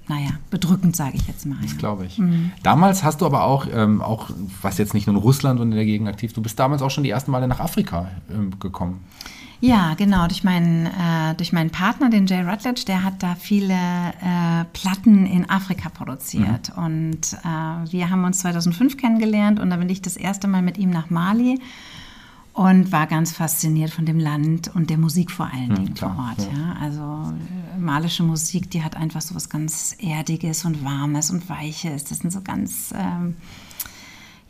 naja, 0.07 0.31
bedrückend, 0.49 0.95
sage 0.95 1.15
ich 1.15 1.27
jetzt 1.27 1.45
mal. 1.45 1.57
Das 1.61 1.77
glaube 1.77 2.05
ich. 2.05 2.17
Mhm. 2.17 2.51
Damals 2.63 3.03
hast 3.03 3.21
du 3.21 3.25
aber 3.25 3.43
auch, 3.43 3.67
ähm, 3.71 4.01
auch, 4.01 4.29
was 4.61 4.77
jetzt 4.77 4.93
nicht 4.93 5.07
nur 5.07 5.15
in 5.15 5.21
Russland 5.21 5.59
und 5.59 5.71
in 5.71 5.75
der 5.75 5.85
Gegend 5.85 6.07
aktiv, 6.07 6.31
du 6.33 6.41
bist 6.41 6.59
damals 6.59 6.81
auch 6.81 6.91
schon 6.91 7.03
die 7.03 7.09
ersten 7.09 7.31
Male 7.31 7.47
nach 7.47 7.59
Afrika 7.59 8.09
ähm, 8.29 8.57
gekommen. 8.59 9.03
Ja, 9.61 9.93
genau. 9.95 10.27
Durch 10.27 10.43
meinen, 10.43 10.85
äh, 10.85 11.35
durch 11.35 11.53
meinen 11.53 11.69
Partner, 11.69 12.09
den 12.09 12.27
Jay 12.27 12.41
Rutledge, 12.41 12.83
der 12.85 13.03
hat 13.03 13.23
da 13.23 13.35
viele 13.35 13.73
äh, 13.73 14.65
Platten 14.73 15.25
in 15.25 15.49
Afrika 15.49 15.89
produziert. 15.89 16.75
Mhm. 16.75 16.83
Und 16.83 17.33
äh, 17.33 17.91
wir 17.91 18.09
haben 18.09 18.23
uns 18.23 18.39
2005 18.39 18.97
kennengelernt 18.97 19.59
und 19.59 19.69
da 19.69 19.77
bin 19.77 19.89
ich 19.89 20.01
das 20.01 20.17
erste 20.17 20.47
Mal 20.47 20.61
mit 20.61 20.77
ihm 20.77 20.89
nach 20.89 21.09
Mali 21.09 21.59
und 22.53 22.91
war 22.93 23.05
ganz 23.05 23.33
fasziniert 23.33 23.91
von 23.91 24.05
dem 24.05 24.17
Land 24.17 24.73
und 24.73 24.89
der 24.89 24.97
Musik 24.97 25.29
vor 25.29 25.49
allen 25.51 25.69
mhm, 25.69 25.75
Dingen 25.75 25.89
mhm, 25.89 25.95
vor 25.97 26.15
Ort. 26.17 26.47
Ja. 26.53 26.59
ja. 26.59 26.75
Also 26.81 27.01
äh, 27.01 27.79
malische 27.79 28.23
Musik, 28.23 28.71
die 28.71 28.83
hat 28.83 28.95
einfach 28.95 29.21
so 29.21 29.35
was 29.35 29.49
ganz 29.49 29.95
Erdiges 29.99 30.65
und 30.65 30.83
Warmes 30.83 31.31
und 31.31 31.49
Weiches. 31.49 32.05
Das 32.05 32.19
sind 32.19 32.31
so 32.31 32.41
ganz... 32.41 32.93
Ähm, 32.97 33.35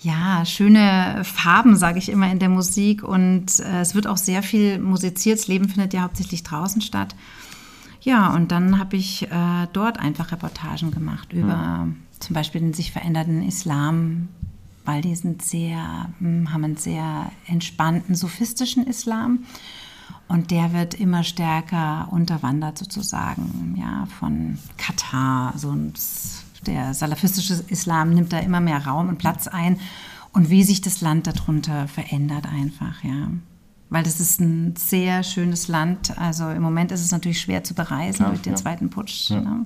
ja, 0.05 0.45
schöne 0.45 1.23
Farben, 1.23 1.75
sage 1.75 1.97
ich 1.97 2.09
immer 2.09 2.31
in 2.31 2.37
der 2.37 2.49
Musik. 2.49 3.03
Und 3.03 3.59
äh, 3.59 3.81
es 3.81 3.95
wird 3.95 4.05
auch 4.05 4.17
sehr 4.17 4.43
viel 4.43 4.77
musiziert. 4.77 5.39
Das 5.39 5.47
Leben 5.47 5.67
findet 5.67 5.93
ja 5.93 6.03
hauptsächlich 6.03 6.43
draußen 6.43 6.81
statt. 6.81 7.15
Ja, 8.01 8.33
und 8.35 8.51
dann 8.51 8.77
habe 8.77 8.95
ich 8.97 9.23
äh, 9.23 9.67
dort 9.73 9.99
einfach 9.99 10.31
Reportagen 10.31 10.91
gemacht 10.91 11.33
über 11.33 11.85
mhm. 11.85 11.95
zum 12.19 12.35
Beispiel 12.35 12.61
den 12.61 12.73
sich 12.73 12.91
verändernden 12.91 13.41
Islam, 13.41 14.27
weil 14.85 15.01
die 15.01 15.15
sind 15.15 15.41
sehr, 15.41 16.09
hm, 16.19 16.53
haben 16.53 16.63
einen 16.63 16.77
sehr 16.77 17.31
entspannten, 17.47 18.13
sophistischen 18.13 18.85
Islam. 18.85 19.45
Und 20.27 20.51
der 20.51 20.73
wird 20.73 20.93
immer 20.93 21.23
stärker 21.23 22.07
unterwandert 22.11 22.77
sozusagen, 22.77 23.75
ja, 23.77 24.07
von 24.19 24.59
Katar, 24.77 25.53
so 25.57 25.71
ein 25.71 25.93
der 26.67 26.93
salafistische 26.93 27.63
Islam 27.67 28.13
nimmt 28.13 28.33
da 28.33 28.39
immer 28.39 28.59
mehr 28.59 28.85
Raum 28.85 29.09
und 29.09 29.17
Platz 29.17 29.47
ein 29.47 29.79
und 30.33 30.49
wie 30.49 30.63
sich 30.63 30.81
das 30.81 31.01
Land 31.01 31.27
darunter 31.27 31.87
verändert 31.87 32.45
einfach, 32.45 33.03
ja. 33.03 33.29
Weil 33.89 34.03
das 34.03 34.19
ist 34.19 34.41
ein 34.41 34.75
sehr 34.75 35.23
schönes 35.23 35.67
Land. 35.67 36.17
Also 36.17 36.49
im 36.49 36.61
Moment 36.61 36.91
ist 36.91 37.01
es 37.01 37.11
natürlich 37.11 37.39
schwer 37.39 37.63
zu 37.63 37.75
bereisen 37.75 38.23
ja, 38.23 38.29
durch 38.29 38.41
den 38.41 38.53
ja. 38.53 38.57
zweiten 38.57 38.89
Putsch. 38.89 39.29
Ja. 39.29 39.39
Ne? 39.39 39.65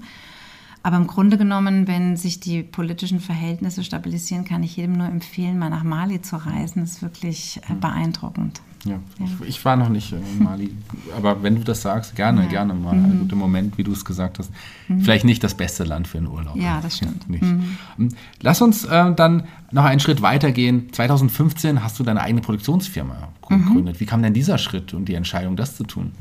Aber 0.84 0.98
im 0.98 1.08
Grunde 1.08 1.38
genommen, 1.38 1.88
wenn 1.88 2.16
sich 2.16 2.40
die 2.40 2.64
politischen 2.64 3.20
Verhältnisse 3.20 3.84
stabilisieren, 3.84 4.46
kann 4.46 4.64
ich 4.64 4.78
jedem 4.78 4.94
nur 4.94 5.08
empfehlen, 5.08 5.58
mal 5.58 5.70
nach 5.70 5.84
Mali 5.84 6.22
zu 6.22 6.36
reisen. 6.36 6.82
Das 6.82 6.92
ist 6.92 7.02
wirklich 7.02 7.62
äh, 7.70 7.74
beeindruckend. 7.74 8.62
Ja, 8.86 8.92
ja. 8.92 9.00
Ich, 9.42 9.50
ich, 9.50 9.66
war 9.66 9.76
noch 9.76 9.90
nicht 9.90 10.14
in 10.14 10.44
Mali, 10.44 10.74
aber 11.16 11.44
wenn 11.44 11.56
du 11.56 11.64
das 11.64 11.82
sagst, 11.82 12.16
gerne, 12.16 12.44
ja. 12.44 12.48
gerne 12.48 12.74
mal. 12.74 12.96
Mhm. 12.96 13.20
Gut, 13.20 13.32
im 13.34 13.38
Moment, 13.38 13.78
wie 13.78 13.84
du 13.84 13.92
es 13.92 14.06
gesagt 14.06 14.40
hast, 14.40 14.52
mhm. 14.88 15.02
vielleicht 15.02 15.26
nicht 15.26 15.44
das 15.44 15.54
beste 15.54 15.84
Land 15.84 16.08
für 16.08 16.18
einen 16.18 16.28
Urlaub. 16.28 16.56
Ja, 16.56 16.80
das 16.82 16.98
stimmt. 16.98 17.30
Mhm. 17.30 17.78
Ähm, 17.98 18.10
lass 18.42 18.62
uns 18.62 18.86
äh, 18.86 19.14
dann 19.14 19.44
noch 19.72 19.84
einen 19.84 20.00
Schritt 20.00 20.22
weiter 20.22 20.52
gehen. 20.52 20.94
2015 20.94 21.84
hast 21.84 22.00
du 22.00 22.04
deine 22.04 22.22
eigene 22.22 22.42
Produktionsfirma 22.42 23.30
mhm. 23.50 23.66
gegründet. 23.66 24.00
Wie 24.00 24.06
kam 24.06 24.24
denn 24.24 24.34
dieser 24.34 24.58
Schritt 24.58 24.94
und 24.94 25.06
die 25.06 25.16
Entscheidung, 25.16 25.58
das 25.58 25.76
zu 25.76 25.84
tun? 25.84 26.14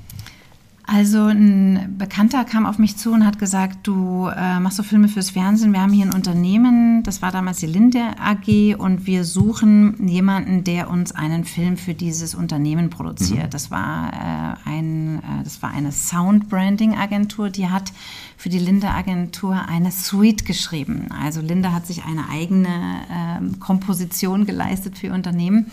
Also 0.91 1.27
ein 1.27 1.97
Bekannter 1.99 2.47
kam 2.47 2.65
auf 2.65 2.79
mich 2.79 2.97
zu 2.97 3.13
und 3.13 3.27
hat 3.27 3.39
gesagt, 3.39 3.87
du 3.87 4.29
äh, 4.35 4.59
machst 4.59 4.79
so 4.79 4.83
Filme 4.83 5.09
fürs 5.09 5.29
Fernsehen, 5.29 5.75
wir 5.75 5.83
haben 5.83 5.93
hier 5.93 6.07
ein 6.07 6.15
Unternehmen, 6.15 7.03
das 7.03 7.21
war 7.21 7.31
damals 7.31 7.59
die 7.59 7.67
Linde 7.67 8.01
AG 8.19 8.75
und 8.79 9.07
wir 9.07 9.25
suchen 9.25 10.09
jemanden, 10.09 10.65
der 10.65 10.89
uns 10.89 11.13
einen 11.13 11.45
Film 11.45 11.77
für 11.77 11.93
dieses 11.93 12.35
Unternehmen 12.35 12.89
produziert. 12.89 13.49
Mhm. 13.49 13.51
Das, 13.51 13.71
war, 13.71 14.15
äh, 14.15 14.69
ein, 14.71 15.19
äh, 15.19 15.45
das 15.45 15.61
war 15.61 15.73
eine 15.73 15.93
Sound-Branding-Agentur, 15.93 17.51
die 17.51 17.69
hat 17.69 17.93
für 18.39 18.49
die 18.49 18.59
Linde 18.59 18.89
Agentur 18.89 19.69
eine 19.69 19.91
Suite 19.91 20.47
geschrieben. 20.47 21.09
Also 21.23 21.43
Linde 21.43 21.75
hat 21.75 21.87
sich 21.87 22.05
eine 22.05 22.31
eigene 22.31 22.71
ähm, 23.13 23.61
Komposition 23.61 24.47
geleistet 24.47 24.97
für 24.97 25.13
Unternehmen. 25.13 25.71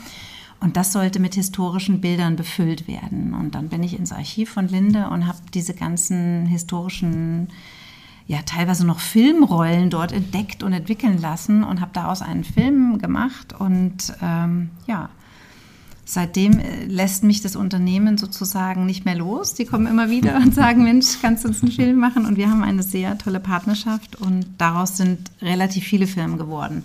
Und 0.65 0.77
das 0.77 0.93
sollte 0.93 1.19
mit 1.19 1.35
historischen 1.35 2.01
Bildern 2.01 2.35
befüllt 2.35 2.87
werden. 2.87 3.35
Und 3.35 3.53
dann 3.53 3.69
bin 3.69 3.83
ich 3.83 3.99
ins 3.99 4.11
Archiv 4.11 4.49
von 4.49 4.67
Linde 4.67 5.09
und 5.11 5.27
habe 5.27 5.37
diese 5.53 5.75
ganzen 5.75 6.47
historischen, 6.47 7.49
ja 8.25 8.39
teilweise 8.47 8.83
noch 8.83 8.99
Filmrollen 8.99 9.91
dort 9.91 10.11
entdeckt 10.11 10.63
und 10.63 10.73
entwickeln 10.73 11.21
lassen 11.21 11.63
und 11.63 11.81
habe 11.81 11.91
daraus 11.93 12.23
einen 12.23 12.43
Film 12.43 12.97
gemacht. 12.97 13.53
Und 13.53 14.11
ähm, 14.23 14.71
ja, 14.87 15.09
seitdem 16.03 16.57
äh, 16.57 16.85
lässt 16.85 17.23
mich 17.23 17.41
das 17.41 17.55
Unternehmen 17.55 18.17
sozusagen 18.17 18.87
nicht 18.87 19.05
mehr 19.05 19.15
los. 19.15 19.53
Die 19.53 19.65
kommen 19.65 19.85
immer 19.85 20.09
wieder 20.09 20.37
und 20.37 20.55
sagen, 20.55 20.83
Mensch, 20.83 21.19
kannst 21.21 21.43
du 21.43 21.49
uns 21.49 21.61
einen 21.61 21.73
Film 21.73 21.99
machen? 21.99 22.25
Und 22.25 22.37
wir 22.37 22.49
haben 22.49 22.63
eine 22.63 22.81
sehr 22.81 23.19
tolle 23.19 23.39
Partnerschaft 23.39 24.15
und 24.15 24.47
daraus 24.57 24.97
sind 24.97 25.29
relativ 25.43 25.83
viele 25.83 26.07
Filme 26.07 26.37
geworden. 26.37 26.83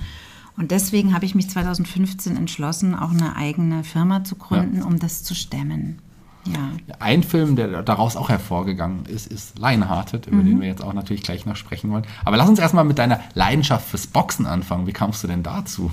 Und 0.61 0.73
deswegen 0.73 1.15
habe 1.15 1.25
ich 1.25 1.35
mich 1.35 1.49
2015 1.49 2.37
entschlossen, 2.37 2.95
auch 2.95 3.13
eine 3.13 3.35
eigene 3.35 3.83
Firma 3.83 4.25
zu 4.25 4.37
gründen, 4.37 4.81
ja. 4.81 4.85
um 4.85 4.99
das 4.99 5.25
zu 5.25 5.35
stemmen. 5.35 6.01
Ja. 6.45 6.73
Ein 6.99 7.23
Film, 7.23 7.57
der 7.57 7.83
daraus 7.83 8.15
auch 8.15 8.29
hervorgegangen 8.29 9.07
ist, 9.07 9.27
ist 9.27 9.59
Lionhearted, 9.59 10.27
über 10.27 10.37
mhm. 10.37 10.45
den 10.45 10.61
wir 10.61 10.69
jetzt 10.69 10.85
auch 10.85 10.93
natürlich 10.93 11.23
gleich 11.23 11.47
noch 11.47 11.57
sprechen 11.57 11.91
wollen. 11.91 12.05
Aber 12.27 12.37
lass 12.37 12.47
uns 12.47 12.59
erstmal 12.59 12.85
mit 12.85 12.99
deiner 12.99 13.21
Leidenschaft 13.33 13.89
fürs 13.89 14.07
Boxen 14.07 14.45
anfangen. 14.45 14.87
Wie 14.87 14.93
kamst 14.93 15.25
du 15.25 15.29
denn 15.29 15.43
dazu? 15.43 15.91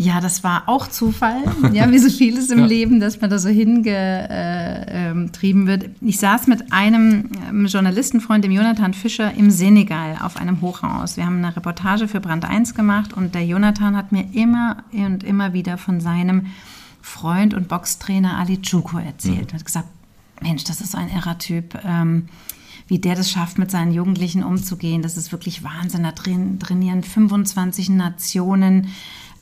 Ja, 0.00 0.20
das 0.22 0.42
war 0.42 0.62
auch 0.64 0.88
Zufall, 0.88 1.44
ja, 1.74 1.90
wie 1.90 1.98
so 1.98 2.08
vieles 2.08 2.48
im 2.48 2.58
ja. 2.60 2.64
Leben, 2.64 3.00
dass 3.00 3.20
man 3.20 3.28
da 3.28 3.38
so 3.38 3.50
hingetrieben 3.50 5.66
wird. 5.66 5.90
Ich 6.00 6.18
saß 6.18 6.46
mit 6.46 6.72
einem 6.72 7.28
ähm, 7.50 7.66
Journalistenfreund, 7.66 8.42
dem 8.42 8.52
Jonathan 8.52 8.94
Fischer, 8.94 9.34
im 9.34 9.50
Senegal 9.50 10.16
auf 10.22 10.38
einem 10.38 10.62
Hochhaus. 10.62 11.18
Wir 11.18 11.26
haben 11.26 11.44
eine 11.44 11.54
Reportage 11.54 12.08
für 12.08 12.18
Brand 12.18 12.46
1 12.46 12.74
gemacht 12.74 13.12
und 13.12 13.34
der 13.34 13.44
Jonathan 13.44 13.94
hat 13.94 14.10
mir 14.10 14.24
immer 14.32 14.84
und 14.90 15.22
immer 15.22 15.52
wieder 15.52 15.76
von 15.76 16.00
seinem 16.00 16.46
Freund 17.02 17.52
und 17.52 17.68
Boxtrainer 17.68 18.38
Ali 18.38 18.62
Chuko 18.62 18.96
erzählt. 18.96 19.52
Mhm. 19.52 19.58
hat 19.58 19.66
gesagt, 19.66 19.88
Mensch, 20.40 20.64
das 20.64 20.80
ist 20.80 20.92
so 20.92 20.98
ein 20.98 21.10
irrer 21.14 21.36
Typ. 21.36 21.78
Ähm, 21.84 22.30
wie 22.88 23.00
der 23.00 23.16
das 23.16 23.30
schafft, 23.30 23.58
mit 23.58 23.70
seinen 23.70 23.92
Jugendlichen 23.92 24.44
umzugehen, 24.44 25.02
das 25.02 25.18
ist 25.18 25.30
wirklich 25.30 25.62
Wahnsinn. 25.62 26.04
Da 26.04 26.12
trainieren 26.12 27.02
25 27.02 27.90
Nationen 27.90 28.84
äh, 28.84 28.88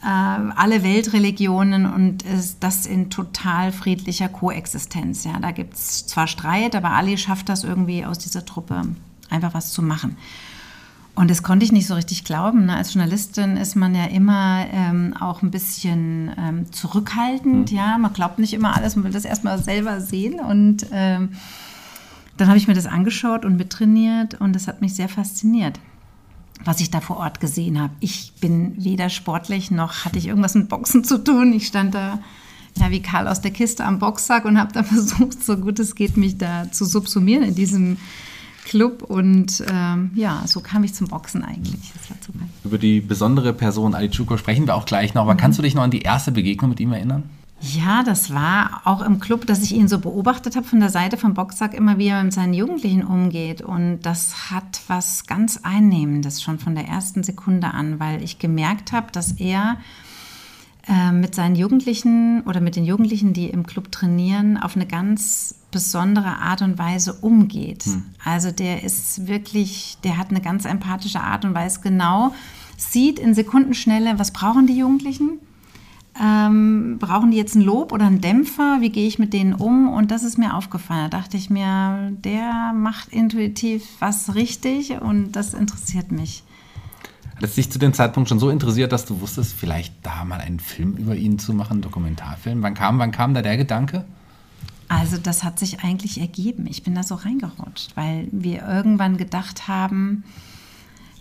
alle 0.00 0.84
Weltreligionen 0.84 1.84
und 1.84 2.24
das 2.60 2.86
in 2.86 3.10
total 3.10 3.72
friedlicher 3.72 4.28
Koexistenz. 4.28 5.24
Ja, 5.24 5.40
da 5.40 5.50
gibt 5.50 5.74
es 5.74 6.06
zwar 6.06 6.28
Streit, 6.28 6.76
aber 6.76 6.90
Ali 6.90 7.18
schafft 7.18 7.48
das 7.48 7.64
irgendwie 7.64 8.04
aus 8.04 8.18
dieser 8.18 8.44
Truppe 8.44 8.82
einfach 9.28 9.54
was 9.54 9.72
zu 9.72 9.82
machen. 9.82 10.16
Und 11.16 11.32
das 11.32 11.42
konnte 11.42 11.64
ich 11.64 11.72
nicht 11.72 11.88
so 11.88 11.94
richtig 11.94 12.22
glauben. 12.22 12.66
Ne? 12.66 12.76
Als 12.76 12.94
Journalistin 12.94 13.56
ist 13.56 13.74
man 13.74 13.92
ja 13.92 14.04
immer 14.04 14.66
ähm, 14.72 15.16
auch 15.18 15.42
ein 15.42 15.50
bisschen 15.50 16.30
ähm, 16.38 16.70
zurückhaltend. 16.70 17.72
Mhm. 17.72 17.76
Ja, 17.76 17.98
man 17.98 18.12
glaubt 18.12 18.38
nicht 18.38 18.54
immer 18.54 18.76
alles, 18.76 18.94
man 18.94 19.04
will 19.04 19.10
das 19.10 19.24
erstmal 19.24 19.60
selber 19.60 20.00
sehen. 20.00 20.38
Und 20.38 20.86
ähm, 20.92 21.30
dann 22.36 22.46
habe 22.46 22.56
ich 22.56 22.68
mir 22.68 22.74
das 22.74 22.86
angeschaut 22.86 23.44
und 23.44 23.56
mittrainiert 23.56 24.40
und 24.40 24.52
das 24.52 24.68
hat 24.68 24.80
mich 24.80 24.94
sehr 24.94 25.08
fasziniert 25.08 25.80
was 26.64 26.80
ich 26.80 26.90
da 26.90 27.00
vor 27.00 27.18
Ort 27.18 27.40
gesehen 27.40 27.80
habe. 27.80 27.92
Ich 28.00 28.32
bin 28.40 28.82
weder 28.82 29.08
sportlich 29.08 29.70
noch 29.70 30.04
hatte 30.04 30.18
ich 30.18 30.26
irgendwas 30.26 30.54
mit 30.54 30.68
Boxen 30.68 31.04
zu 31.04 31.22
tun. 31.22 31.52
Ich 31.52 31.66
stand 31.66 31.94
da 31.94 32.20
ja, 32.76 32.90
wie 32.90 33.02
Karl 33.02 33.26
aus 33.28 33.40
der 33.40 33.50
Kiste 33.50 33.84
am 33.84 33.98
Boxsack 33.98 34.44
und 34.44 34.58
habe 34.58 34.72
da 34.72 34.82
versucht, 34.84 35.42
so 35.42 35.56
gut 35.56 35.78
es 35.78 35.94
geht, 35.94 36.16
mich 36.16 36.38
da 36.38 36.70
zu 36.70 36.84
subsumieren 36.84 37.42
in 37.42 37.54
diesem 37.54 37.96
Club. 38.64 39.02
Und 39.02 39.64
ähm, 39.70 40.10
ja, 40.14 40.42
so 40.46 40.60
kam 40.60 40.84
ich 40.84 40.94
zum 40.94 41.08
Boxen 41.08 41.44
eigentlich. 41.44 41.92
Über 42.64 42.78
die 42.78 43.00
besondere 43.00 43.52
Person 43.52 43.94
Ali 43.94 44.10
Chuko 44.10 44.36
sprechen 44.36 44.66
wir 44.66 44.74
auch 44.74 44.86
gleich 44.86 45.14
noch. 45.14 45.22
Aber 45.22 45.34
mhm. 45.34 45.38
kannst 45.38 45.58
du 45.58 45.62
dich 45.62 45.74
noch 45.74 45.82
an 45.82 45.90
die 45.90 46.02
erste 46.02 46.32
Begegnung 46.32 46.70
mit 46.70 46.80
ihm 46.80 46.92
erinnern? 46.92 47.24
Ja, 47.60 48.04
das 48.04 48.32
war 48.32 48.82
auch 48.84 49.02
im 49.02 49.18
Club, 49.18 49.46
dass 49.46 49.62
ich 49.62 49.74
ihn 49.74 49.88
so 49.88 49.98
beobachtet 49.98 50.54
habe 50.54 50.66
von 50.66 50.78
der 50.78 50.90
Seite 50.90 51.16
vom 51.16 51.34
Boxsack, 51.34 51.74
immer 51.74 51.98
wie 51.98 52.08
er 52.08 52.22
mit 52.22 52.32
seinen 52.32 52.54
Jugendlichen 52.54 53.02
umgeht. 53.02 53.62
Und 53.62 54.02
das 54.02 54.50
hat 54.50 54.80
was 54.86 55.26
ganz 55.26 55.60
Einnehmendes 55.64 56.40
schon 56.40 56.58
von 56.60 56.76
der 56.76 56.86
ersten 56.86 57.24
Sekunde 57.24 57.74
an, 57.74 57.98
weil 57.98 58.22
ich 58.22 58.38
gemerkt 58.38 58.92
habe, 58.92 59.10
dass 59.10 59.32
er 59.32 59.78
äh, 60.86 61.10
mit 61.10 61.34
seinen 61.34 61.56
Jugendlichen 61.56 62.42
oder 62.42 62.60
mit 62.60 62.76
den 62.76 62.84
Jugendlichen, 62.84 63.32
die 63.32 63.50
im 63.50 63.66
Club 63.66 63.90
trainieren, 63.90 64.56
auf 64.56 64.76
eine 64.76 64.86
ganz 64.86 65.56
besondere 65.72 66.38
Art 66.38 66.62
und 66.62 66.78
Weise 66.78 67.12
umgeht. 67.12 67.86
Hm. 67.86 68.04
Also 68.24 68.52
der 68.52 68.84
ist 68.84 69.26
wirklich, 69.26 69.98
der 70.04 70.16
hat 70.16 70.30
eine 70.30 70.40
ganz 70.40 70.64
empathische 70.64 71.20
Art 71.20 71.44
und 71.44 71.54
weiß 71.54 71.82
genau, 71.82 72.32
sieht 72.76 73.18
in 73.18 73.34
Sekundenschnelle, 73.34 74.20
was 74.20 74.30
brauchen 74.30 74.68
die 74.68 74.78
Jugendlichen 74.78 75.40
ähm, 76.20 76.98
brauchen 76.98 77.30
die 77.30 77.36
jetzt 77.36 77.54
ein 77.54 77.62
Lob 77.62 77.92
oder 77.92 78.06
einen 78.06 78.20
Dämpfer? 78.20 78.78
Wie 78.80 78.90
gehe 78.90 79.06
ich 79.06 79.18
mit 79.18 79.32
denen 79.32 79.54
um? 79.54 79.88
Und 79.88 80.10
das 80.10 80.24
ist 80.24 80.38
mir 80.38 80.54
aufgefallen. 80.54 81.10
Da 81.10 81.18
dachte 81.18 81.36
ich 81.36 81.50
mir, 81.50 82.12
der 82.12 82.72
macht 82.74 83.08
intuitiv 83.08 83.84
was 84.00 84.34
richtig 84.34 85.00
und 85.00 85.32
das 85.32 85.54
interessiert 85.54 86.10
mich. 86.12 86.42
Hat 87.36 87.44
es 87.44 87.54
dich 87.54 87.70
zu 87.70 87.78
dem 87.78 87.92
Zeitpunkt 87.92 88.28
schon 88.28 88.40
so 88.40 88.50
interessiert, 88.50 88.90
dass 88.90 89.04
du 89.04 89.20
wusstest, 89.20 89.52
vielleicht 89.52 89.94
da 90.02 90.24
mal 90.24 90.40
einen 90.40 90.58
Film 90.58 90.96
über 90.96 91.14
ihn 91.14 91.38
zu 91.38 91.54
machen, 91.54 91.74
einen 91.74 91.82
Dokumentarfilm? 91.82 92.62
Wann 92.62 92.74
kam, 92.74 92.98
wann 92.98 93.12
kam 93.12 93.32
da 93.32 93.42
der 93.42 93.56
Gedanke? 93.56 94.04
Also 94.88 95.18
das 95.18 95.44
hat 95.44 95.58
sich 95.58 95.84
eigentlich 95.84 96.20
ergeben. 96.20 96.66
Ich 96.66 96.82
bin 96.82 96.94
da 96.94 97.02
so 97.02 97.14
reingerutscht, 97.14 97.96
weil 97.96 98.26
wir 98.32 98.66
irgendwann 98.66 99.18
gedacht 99.18 99.68
haben, 99.68 100.24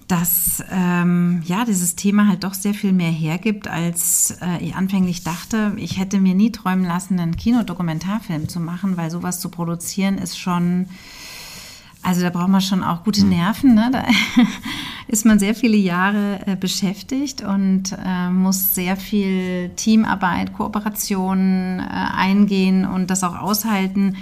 dass 0.07 0.63
ähm, 0.71 1.41
ja 1.45 1.65
dieses 1.65 1.95
Thema 1.95 2.27
halt 2.27 2.43
doch 2.45 2.53
sehr 2.53 2.73
viel 2.73 2.93
mehr 2.93 3.11
hergibt, 3.11 3.67
als 3.67 4.37
äh, 4.41 4.63
ich 4.63 4.75
anfänglich 4.75 5.23
dachte. 5.23 5.73
Ich 5.75 5.99
hätte 5.99 6.19
mir 6.19 6.33
nie 6.33 6.51
träumen 6.51 6.85
lassen, 6.85 7.19
einen 7.19 7.35
Kinodokumentarfilm 7.35 8.47
zu 8.47 8.61
machen, 8.61 8.95
weil 8.95 9.11
sowas 9.11 9.41
zu 9.41 9.49
produzieren 9.49 10.17
ist 10.17 10.39
schon, 10.39 10.87
also 12.03 12.21
da 12.21 12.29
braucht 12.29 12.47
man 12.47 12.61
schon 12.61 12.83
auch 12.83 13.03
gute 13.03 13.21
hm. 13.21 13.29
Nerven. 13.29 13.75
Ne? 13.75 13.89
Da 13.91 14.05
ist 15.09 15.25
man 15.25 15.39
sehr 15.39 15.55
viele 15.55 15.77
Jahre 15.77 16.39
äh, 16.45 16.55
beschäftigt 16.55 17.41
und 17.41 17.91
äh, 17.91 18.29
muss 18.29 18.75
sehr 18.75 18.95
viel 18.95 19.71
Teamarbeit, 19.75 20.53
Kooperation 20.53 21.79
äh, 21.79 21.83
eingehen 21.83 22.85
und 22.85 23.09
das 23.09 23.25
auch 23.25 23.37
aushalten 23.37 24.15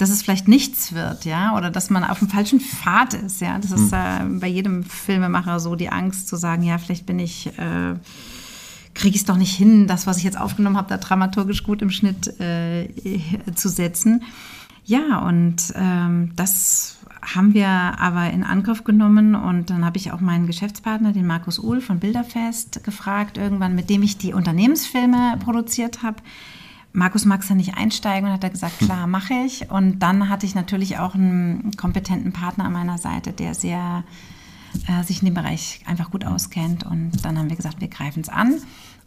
dass 0.00 0.08
es 0.08 0.22
vielleicht 0.22 0.48
nichts 0.48 0.94
wird, 0.94 1.26
ja, 1.26 1.56
oder 1.56 1.70
dass 1.70 1.90
man 1.90 2.04
auf 2.04 2.20
dem 2.20 2.28
falschen 2.28 2.58
Pfad 2.58 3.12
ist, 3.14 3.40
ja. 3.40 3.58
Das 3.58 3.70
ist 3.70 3.92
hm. 3.92 4.36
äh, 4.36 4.40
bei 4.40 4.46
jedem 4.46 4.82
Filmemacher 4.82 5.60
so 5.60 5.76
die 5.76 5.90
Angst 5.90 6.26
zu 6.28 6.36
sagen, 6.36 6.62
ja, 6.62 6.78
vielleicht 6.78 7.04
bin 7.04 7.18
ich, 7.18 7.46
äh, 7.58 7.94
kriege 8.94 9.14
ich 9.14 9.22
es 9.22 9.26
doch 9.26 9.36
nicht 9.36 9.54
hin, 9.54 9.86
das, 9.86 10.06
was 10.06 10.16
ich 10.16 10.24
jetzt 10.24 10.38
aufgenommen 10.38 10.78
habe, 10.78 10.88
da 10.88 10.96
dramaturgisch 10.96 11.64
gut 11.64 11.82
im 11.82 11.90
Schnitt 11.90 12.40
äh, 12.40 12.88
zu 13.54 13.68
setzen. 13.68 14.22
Ja, 14.86 15.18
und 15.18 15.72
ähm, 15.76 16.32
das 16.34 16.96
haben 17.20 17.52
wir 17.52 17.68
aber 17.68 18.30
in 18.30 18.42
Angriff 18.42 18.84
genommen 18.84 19.34
und 19.34 19.68
dann 19.68 19.84
habe 19.84 19.98
ich 19.98 20.12
auch 20.12 20.20
meinen 20.20 20.46
Geschäftspartner, 20.46 21.12
den 21.12 21.26
Markus 21.26 21.58
Uhl 21.58 21.82
von 21.82 22.00
Bilderfest, 22.00 22.82
gefragt, 22.84 23.36
irgendwann, 23.36 23.74
mit 23.74 23.90
dem 23.90 24.02
ich 24.02 24.16
die 24.16 24.32
Unternehmensfilme 24.32 25.36
produziert 25.44 26.02
habe 26.02 26.22
Markus 26.92 27.24
magst 27.24 27.50
du 27.50 27.54
nicht 27.54 27.76
einsteigen 27.76 28.28
und 28.28 28.34
hat 28.34 28.44
er 28.44 28.50
gesagt, 28.50 28.78
klar, 28.78 29.06
mache 29.06 29.34
ich. 29.46 29.70
Und 29.70 30.00
dann 30.00 30.28
hatte 30.28 30.46
ich 30.46 30.54
natürlich 30.54 30.98
auch 30.98 31.14
einen 31.14 31.70
kompetenten 31.76 32.32
Partner 32.32 32.64
an 32.64 32.72
meiner 32.72 32.98
Seite, 32.98 33.32
der 33.32 33.54
sehr 33.54 34.02
äh, 34.88 35.04
sich 35.04 35.20
in 35.20 35.26
dem 35.26 35.34
Bereich 35.34 35.80
einfach 35.86 36.10
gut 36.10 36.24
auskennt. 36.24 36.84
Und 36.84 37.24
dann 37.24 37.38
haben 37.38 37.48
wir 37.48 37.56
gesagt, 37.56 37.80
wir 37.80 37.88
greifen 37.88 38.22
es 38.22 38.28
an 38.28 38.54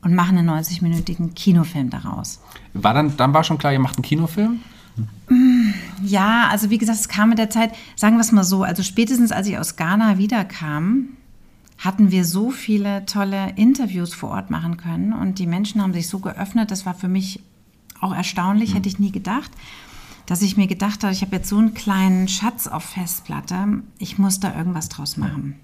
und 0.02 0.16
machen 0.16 0.38
einen 0.38 0.50
90-minütigen 0.50 1.34
Kinofilm 1.34 1.90
daraus. 1.90 2.40
War 2.74 2.94
dann, 2.94 3.18
dann 3.18 3.34
war 3.34 3.44
schon 3.44 3.58
klar, 3.58 3.74
ihr 3.74 3.80
macht 3.80 3.98
einen 3.98 4.04
Kinofilm? 4.04 4.62
Ja, 6.04 6.50
also 6.50 6.70
wie 6.70 6.78
gesagt, 6.78 7.00
es 7.00 7.08
kam 7.08 7.30
mit 7.30 7.38
der 7.38 7.50
Zeit, 7.50 7.74
sagen 7.96 8.16
wir 8.18 8.22
es 8.22 8.32
mal 8.32 8.44
so, 8.44 8.64
also 8.64 8.84
spätestens 8.84 9.32
als 9.32 9.48
ich 9.48 9.58
aus 9.58 9.76
Ghana 9.76 10.18
wiederkam, 10.18 11.10
hatten 11.80 12.12
wir 12.12 12.26
so 12.26 12.52
viele 12.52 13.06
tolle 13.06 13.54
Interviews 13.56 14.14
vor 14.14 14.30
Ort 14.30 14.52
machen 14.52 14.78
können 14.78 15.12
und 15.12 15.40
die 15.40 15.48
Menschen 15.48 15.82
haben 15.82 15.94
sich 15.94 16.08
so 16.08 16.20
geöffnet, 16.20 16.70
das 16.70 16.86
war 16.86 16.94
für 16.94 17.08
mich 17.08 17.42
auch 18.04 18.14
erstaunlich, 18.14 18.72
mhm. 18.72 18.76
hätte 18.76 18.90
ich 18.90 19.00
nie 19.00 19.12
gedacht, 19.12 19.52
dass 20.26 20.42
ich 20.42 20.58
mir 20.58 20.68
gedacht 20.68 21.04
habe, 21.04 21.14
ich 21.14 21.22
habe 21.22 21.36
jetzt 21.36 21.50
so 21.50 21.58
einen 21.58 21.74
kleinen 21.74 22.28
Schatz 22.28 22.68
auf 22.68 22.84
Festplatte, 22.84 23.84
ich 23.98 24.18
muss 24.18 24.40
da 24.40 24.56
irgendwas 24.56 24.90
draus 24.90 25.18
machen. 25.18 25.56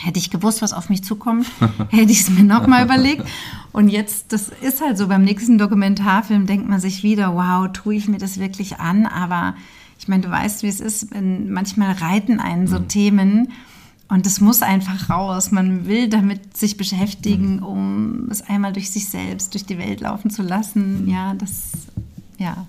Hätte 0.00 0.18
ich 0.18 0.30
gewusst, 0.30 0.60
was 0.60 0.72
auf 0.72 0.90
mich 0.90 1.04
zukommt, 1.04 1.46
hätte 1.90 2.12
ich 2.12 2.20
es 2.20 2.30
mir 2.30 2.44
nochmal 2.44 2.84
überlegt. 2.84 3.24
Und 3.72 3.88
jetzt, 3.88 4.32
das 4.32 4.48
ist 4.48 4.80
halt 4.80 4.98
so, 4.98 5.08
beim 5.08 5.22
nächsten 5.22 5.56
Dokumentarfilm 5.56 6.46
denkt 6.46 6.68
man 6.68 6.80
sich 6.80 7.02
wieder, 7.02 7.34
wow, 7.34 7.70
tue 7.72 7.94
ich 7.94 8.08
mir 8.08 8.18
das 8.18 8.38
wirklich 8.38 8.80
an? 8.80 9.06
Aber 9.06 9.54
ich 9.98 10.08
meine, 10.08 10.22
du 10.22 10.30
weißt, 10.30 10.64
wie 10.64 10.68
es 10.68 10.80
ist, 10.80 11.08
manchmal 11.14 11.92
reiten 11.92 12.40
einen 12.40 12.66
so 12.66 12.80
mhm. 12.80 12.88
Themen 12.88 13.52
und 14.14 14.24
es 14.28 14.40
muss 14.40 14.62
einfach 14.62 15.10
raus. 15.10 15.50
Man 15.50 15.86
will 15.86 16.08
damit 16.08 16.56
sich 16.56 16.76
beschäftigen, 16.76 17.56
mhm. 17.56 17.62
um 17.64 18.28
es 18.30 18.42
einmal 18.42 18.72
durch 18.72 18.92
sich 18.92 19.08
selbst, 19.08 19.54
durch 19.54 19.66
die 19.66 19.76
Welt 19.76 20.00
laufen 20.00 20.30
zu 20.30 20.42
lassen. 20.42 21.02
Mhm. 21.02 21.08
Ja, 21.08 21.34
das, 21.34 21.72
ja. 22.38 22.68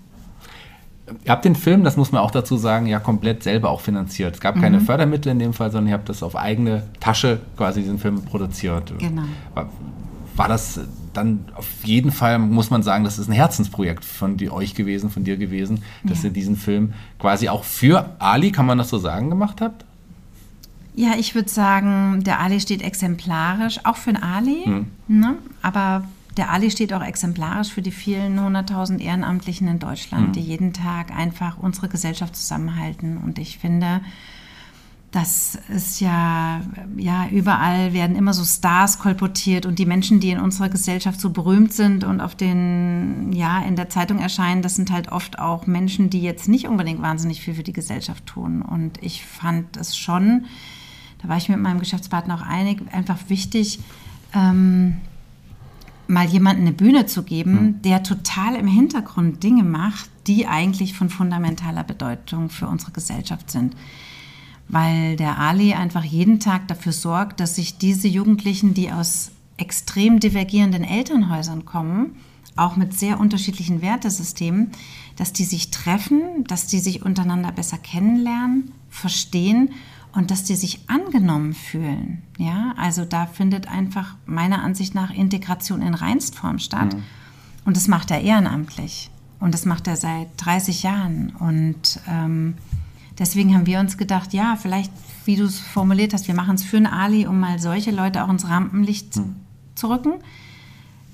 Ihr 1.24 1.32
habt 1.32 1.46
den 1.46 1.56
Film, 1.56 1.84
das 1.84 1.98
muss 1.98 2.12
man 2.12 2.24
auch 2.24 2.32
dazu 2.32 2.58
sagen, 2.58 2.88
ja 2.88 3.00
komplett 3.00 3.44
selber 3.44 3.70
auch 3.70 3.82
finanziert. 3.82 4.34
Es 4.34 4.42
gab 4.42 4.60
keine 4.60 4.80
mhm. 4.80 4.86
Fördermittel 4.86 5.32
in 5.32 5.38
dem 5.38 5.54
Fall, 5.54 5.70
sondern 5.70 5.90
ihr 5.90 5.94
habt 5.94 6.10
das 6.10 6.24
auf 6.24 6.36
eigene 6.36 6.82
Tasche 7.00 7.42
quasi 7.56 7.82
diesen 7.82 8.00
Film 8.00 8.24
produziert. 8.26 8.92
Genau. 8.98 9.22
War, 9.54 9.70
war 10.36 10.48
das 10.48 10.80
dann 11.14 11.46
auf 11.54 11.68
jeden 11.84 12.12
Fall, 12.12 12.40
muss 12.40 12.72
man 12.72 12.82
sagen, 12.82 13.04
das 13.04 13.20
ist 13.20 13.28
ein 13.30 13.34
Herzensprojekt 13.34 14.04
von 14.04 14.38
die, 14.38 14.50
euch 14.50 14.74
gewesen, 14.74 15.12
von 15.12 15.24
dir 15.24 15.38
gewesen, 15.38 15.84
dass 16.04 16.24
ja. 16.24 16.30
ihr 16.30 16.34
diesen 16.34 16.56
Film 16.56 16.94
quasi 17.20 17.50
auch 17.50 17.66
für 17.66 18.16
Ali, 18.18 18.52
kann 18.52 18.66
man 18.66 18.80
das 18.80 18.90
so 18.90 18.98
sagen, 18.98 19.30
gemacht 19.30 19.62
habt? 19.62 19.86
Ja, 20.96 21.16
ich 21.18 21.36
würde 21.36 21.50
sagen, 21.50 22.24
der 22.24 22.40
Ali 22.40 22.60
steht 22.60 22.82
exemplarisch, 22.82 23.80
auch 23.84 23.98
für 23.98 24.14
den 24.14 24.24
Ali, 24.24 24.64
hm. 24.64 24.88
ne? 25.08 25.36
aber 25.62 26.06
der 26.38 26.52
Ali 26.52 26.72
steht 26.72 26.94
auch 26.94 27.04
exemplarisch 27.04 27.70
für 27.70 27.82
die 27.82 27.92
vielen 27.92 28.42
hunderttausend 28.42 29.02
Ehrenamtlichen 29.02 29.68
in 29.68 29.80
Deutschland, 29.80 30.28
hm. 30.28 30.34
die 30.34 30.42
jeden 30.42 30.74
Tag 30.74 31.16
einfach 31.16 31.58
unsere 31.58 31.90
Gesellschaft 31.90 32.36
zusammenhalten. 32.36 33.18
Und 33.18 33.40
ich 33.40 33.58
finde, 33.58 34.02
das 35.12 35.58
ist 35.70 36.00
ja, 36.02 36.62
ja, 36.98 37.28
überall 37.30 37.94
werden 37.94 38.16
immer 38.16 38.34
so 38.34 38.44
Stars 38.44 39.00
kolportiert 39.00 39.66
und 39.66 39.80
die 39.80 39.86
Menschen, 39.86 40.20
die 40.20 40.32
in 40.32 40.40
unserer 40.40 40.68
Gesellschaft 40.68 41.22
so 41.22 41.30
berühmt 41.30 41.72
sind 41.72 42.04
und 42.04 42.20
auf 42.20 42.36
den, 42.36 43.32
ja, 43.34 43.60
in 43.60 43.78
der 43.78 43.90
Zeitung 43.90 44.20
erscheinen, 44.20 44.62
das 44.62 44.76
sind 44.76 44.92
halt 44.92 45.12
oft 45.12 45.40
auch 45.40 45.68
Menschen, 45.68 46.10
die 46.10 46.22
jetzt 46.22 46.50
nicht 46.50 46.68
unbedingt 46.68 47.02
wahnsinnig 47.02 47.42
viel 47.42 47.54
für 47.54 47.64
die 47.64 47.74
Gesellschaft 47.74 48.26
tun. 48.26 48.62
Und 48.62 49.02
ich 49.02 49.26
fand 49.26 49.78
es 49.78 49.98
schon 49.98 50.46
da 51.26 51.30
war 51.30 51.38
ich 51.38 51.50
mit 51.50 51.60
meinem 51.60 51.80
Geschäftspartner 51.80 52.36
auch 52.36 52.46
einig, 52.46 52.82
einfach 52.92 53.18
wichtig, 53.30 53.80
ähm, 54.36 54.98
mal 56.08 56.28
jemanden 56.28 56.62
eine 56.62 56.72
Bühne 56.72 57.08
zu 57.08 57.24
geben, 57.24 57.52
mhm. 57.52 57.82
der 57.82 58.04
total 58.04 58.56
im 58.56 58.68
Hintergrund 58.68 59.42
Dinge 59.42 59.64
macht, 59.64 60.08
die 60.28 60.46
eigentlich 60.46 60.94
von 60.94 61.10
fundamentaler 61.10 61.84
Bedeutung 61.84 62.52
für 62.52 62.68
unsere 62.68 62.92
Gesellschaft 62.92 63.50
sind. 63.50 63.76
Weil 64.68 65.16
der 65.16 65.40
Ali 65.40 65.74
einfach 65.74 66.04
jeden 66.04 66.40
Tag 66.40 66.68
dafür 66.68 66.92
sorgt, 66.92 67.40
dass 67.40 67.56
sich 67.56 67.80
diese 67.80 68.08
Jugendlichen, 68.08 68.76
die 68.76 68.92
aus 68.92 69.32
extrem 69.58 70.20
divergierenden 70.20 70.84
Elternhäusern 70.84 71.66
kommen, 71.66 72.18
auch 72.56 72.76
mit 72.76 72.94
sehr 72.94 73.20
unterschiedlichen 73.20 73.82
Wertesystemen, 73.82 74.72
dass 75.16 75.34
die 75.34 75.44
sich 75.44 75.72
treffen, 75.72 76.44
dass 76.48 76.68
die 76.68 76.80
sich 76.80 77.04
untereinander 77.04 77.52
besser 77.52 77.80
kennenlernen, 77.80 78.72
verstehen 78.92 79.72
und 80.16 80.32
dass 80.32 80.44
die 80.44 80.56
sich 80.56 80.80
angenommen 80.88 81.54
fühlen. 81.54 82.24
Ja, 82.38 82.74
also 82.78 83.04
da 83.06 83.26
findet 83.26 83.68
einfach 83.68 84.16
meiner 84.26 84.64
Ansicht 84.64 84.96
nach 84.96 85.12
Integration 85.12 85.82
in 85.82 85.94
Reinstform 85.94 86.60
statt. 86.60 86.96
Mhm. 86.96 87.04
Und 87.66 87.76
das 87.76 87.88
macht 87.88 88.12
er 88.12 88.22
ehrenamtlich. 88.22 89.12
Und 89.40 89.54
das 89.54 89.66
macht 89.66 89.88
er 89.88 89.98
seit 89.98 90.28
30 90.38 90.84
Jahren. 90.84 91.34
Und 91.38 92.00
ähm, 92.08 92.56
deswegen 93.20 93.54
haben 93.54 93.66
wir 93.66 93.80
uns 93.80 93.98
gedacht, 93.98 94.34
ja, 94.34 94.56
vielleicht, 94.56 94.92
wie 95.26 95.36
du 95.36 95.44
es 95.44 95.60
formuliert 95.60 96.14
hast, 96.14 96.28
wir 96.28 96.36
machen 96.36 96.56
es 96.56 96.64
für 96.64 96.78
einen 96.78 96.88
Ali, 96.88 97.28
um 97.28 97.40
mal 97.40 97.60
solche 97.60 97.92
Leute 97.92 98.24
auch 98.24 98.30
ins 98.30 98.48
Rampenlicht 98.48 99.18
mhm. 99.18 99.36
zu 99.76 99.90
rücken, 99.90 100.14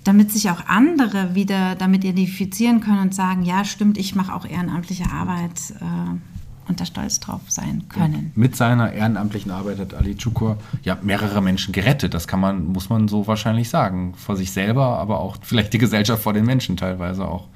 damit 0.03 0.31
sich 0.31 0.51
auch 0.51 0.67
andere 0.67 1.33
wieder 1.33 1.75
damit 1.75 2.03
identifizieren 2.03 2.81
können 2.81 2.99
und 2.99 3.15
sagen, 3.15 3.41
ja, 3.43 3.65
stimmt, 3.65 3.97
ich 3.97 4.13
mache 4.13 4.33
auch 4.33 4.45
ehrenamtliche 4.45 5.09
Arbeit. 5.09 5.73
Äh, 5.79 6.17
und 6.67 6.79
da 6.79 6.85
stolz 6.85 7.19
drauf 7.19 7.41
sein 7.47 7.83
können. 7.89 8.31
Und 8.35 8.37
mit 8.37 8.55
seiner 8.55 8.91
ehrenamtlichen 8.93 9.51
Arbeit 9.51 9.79
hat 9.79 9.93
Ali 9.93 10.15
Çukur 10.15 10.57
ja 10.83 10.97
mehrere 11.01 11.41
Menschen 11.41 11.71
gerettet. 11.71 12.13
Das 12.13 12.27
kann 12.27 12.39
man, 12.39 12.67
muss 12.67 12.89
man 12.89 13.07
so 13.07 13.27
wahrscheinlich 13.27 13.69
sagen. 13.69 14.13
Vor 14.15 14.35
sich 14.37 14.51
selber, 14.51 14.99
aber 14.99 15.19
auch 15.19 15.37
vielleicht 15.41 15.73
die 15.73 15.79
Gesellschaft 15.79 16.23
vor 16.23 16.33
den 16.33 16.45
Menschen 16.45 16.77
teilweise 16.77 17.27
auch. 17.27 17.47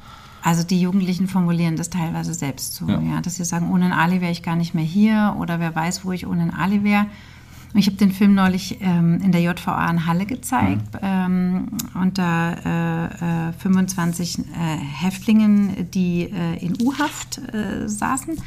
Also 0.42 0.64
die 0.64 0.80
Jugendlichen 0.80 1.28
formulieren 1.28 1.76
das 1.76 1.90
teilweise 1.90 2.36
selbst 2.36 2.76
so, 2.76 2.88
ja. 2.88 3.00
ja 3.00 3.22
dass 3.22 3.36
sie 3.36 3.46
sagen, 3.46 3.72
ohne 3.72 3.98
Ali 3.98 4.22
wäre 4.22 4.32
ich 4.32 4.44
gar 4.44 4.56
nicht 4.56 4.76
mehr 4.76 4.84
hier 4.84 5.36
oder 5.40 5.60
wer 5.60 5.74
weiß, 5.76 6.06
wo 6.06 6.12
ich 6.12 6.28
ohne 6.28 6.56
Ali 6.58 6.84
wäre. 6.84 7.08
Ich 7.78 7.88
habe 7.88 7.98
den 7.98 8.12
Film 8.12 8.36
neulich 8.36 8.78
ähm, 8.80 9.20
in 9.22 9.34
der 9.34 9.42
JVA 9.42 9.90
in 9.90 10.06
Halle 10.06 10.26
gezeigt, 10.26 10.94
mhm. 10.94 11.00
ähm, 11.02 11.68
unter 11.94 12.58
äh, 12.66 13.50
äh, 13.50 13.54
25 13.54 14.40
äh, 14.40 14.44
Häftlingen, 14.78 15.90
die 15.92 16.32
äh, 16.32 16.64
in 16.66 16.78
U-Haft 16.82 17.40
äh, 17.54 17.90
saßen. 17.90 18.38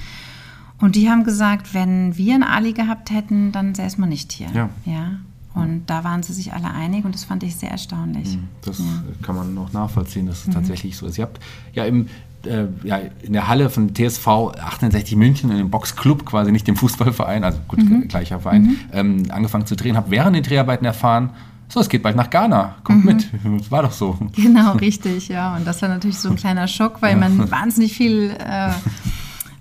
Und 0.81 0.97
die 0.97 1.11
haben 1.11 1.25
gesagt, 1.25 1.75
wenn 1.75 2.17
wir 2.17 2.35
einen 2.35 2.45
Ali 2.45 2.73
gehabt 2.73 3.11
hätten, 3.11 3.53
dann 3.53 3.75
säßen 3.75 4.03
wir 4.03 4.09
nicht 4.09 4.33
hier. 4.33 4.49
Ja. 4.55 4.69
ja. 4.85 5.11
Und 5.55 5.87
da 5.87 6.05
waren 6.05 6.23
sie 6.23 6.33
sich 6.33 6.53
alle 6.53 6.71
einig 6.71 7.05
und 7.05 7.15
das 7.15 7.25
fand 7.25 7.43
ich 7.43 7.57
sehr 7.57 7.71
erstaunlich. 7.71 8.37
Mhm. 8.37 8.49
Das 8.63 8.79
ja. 8.79 8.85
kann 9.23 9.35
man 9.35 9.55
noch 9.55 9.73
nachvollziehen, 9.73 10.27
dass 10.27 10.43
es 10.43 10.47
mhm. 10.47 10.53
tatsächlich 10.53 10.97
so 10.97 11.07
ist. 11.07 11.19
Ihr 11.19 11.25
habt 11.25 11.41
ja 11.73 11.85
im 11.85 12.07
äh, 12.47 12.67
ja, 12.85 13.01
in 13.23 13.33
der 13.33 13.49
Halle 13.49 13.69
von 13.69 13.95
TSV 13.95 14.27
68 14.27 15.17
München, 15.17 15.51
in 15.51 15.59
dem 15.59 15.71
Boxclub 15.71 16.25
quasi, 16.25 16.53
nicht 16.53 16.69
dem 16.69 16.77
Fußballverein, 16.77 17.43
also 17.43 17.59
gut, 17.67 17.81
mhm. 17.81 18.07
gleicher 18.07 18.39
Verein, 18.39 18.63
mhm. 18.63 18.79
ähm, 18.93 19.23
angefangen 19.31 19.67
zu 19.67 19.75
drehen, 19.75 19.97
habe 19.97 20.13
während 20.13 20.37
den 20.37 20.45
Dreharbeiten 20.45 20.85
erfahren, 20.85 21.31
so, 21.69 21.81
es 21.81 21.89
geht 21.89 22.03
bald 22.03 22.17
nach 22.17 22.31
Ghana, 22.31 22.77
kommt 22.83 23.05
mhm. 23.05 23.17
mit. 23.43 23.71
War 23.71 23.83
doch 23.83 23.93
so. 23.93 24.17
Genau, 24.35 24.73
richtig, 24.77 25.29
ja. 25.29 25.55
Und 25.57 25.67
das 25.67 25.83
war 25.83 25.91
natürlich 25.91 26.19
so 26.19 26.31
ein 26.31 26.37
kleiner 26.37 26.67
Schock, 26.67 27.03
weil 27.03 27.13
ja. 27.13 27.19
man 27.19 27.51
wahnsinnig 27.51 27.95
viel 27.95 28.35
äh, 28.39 28.71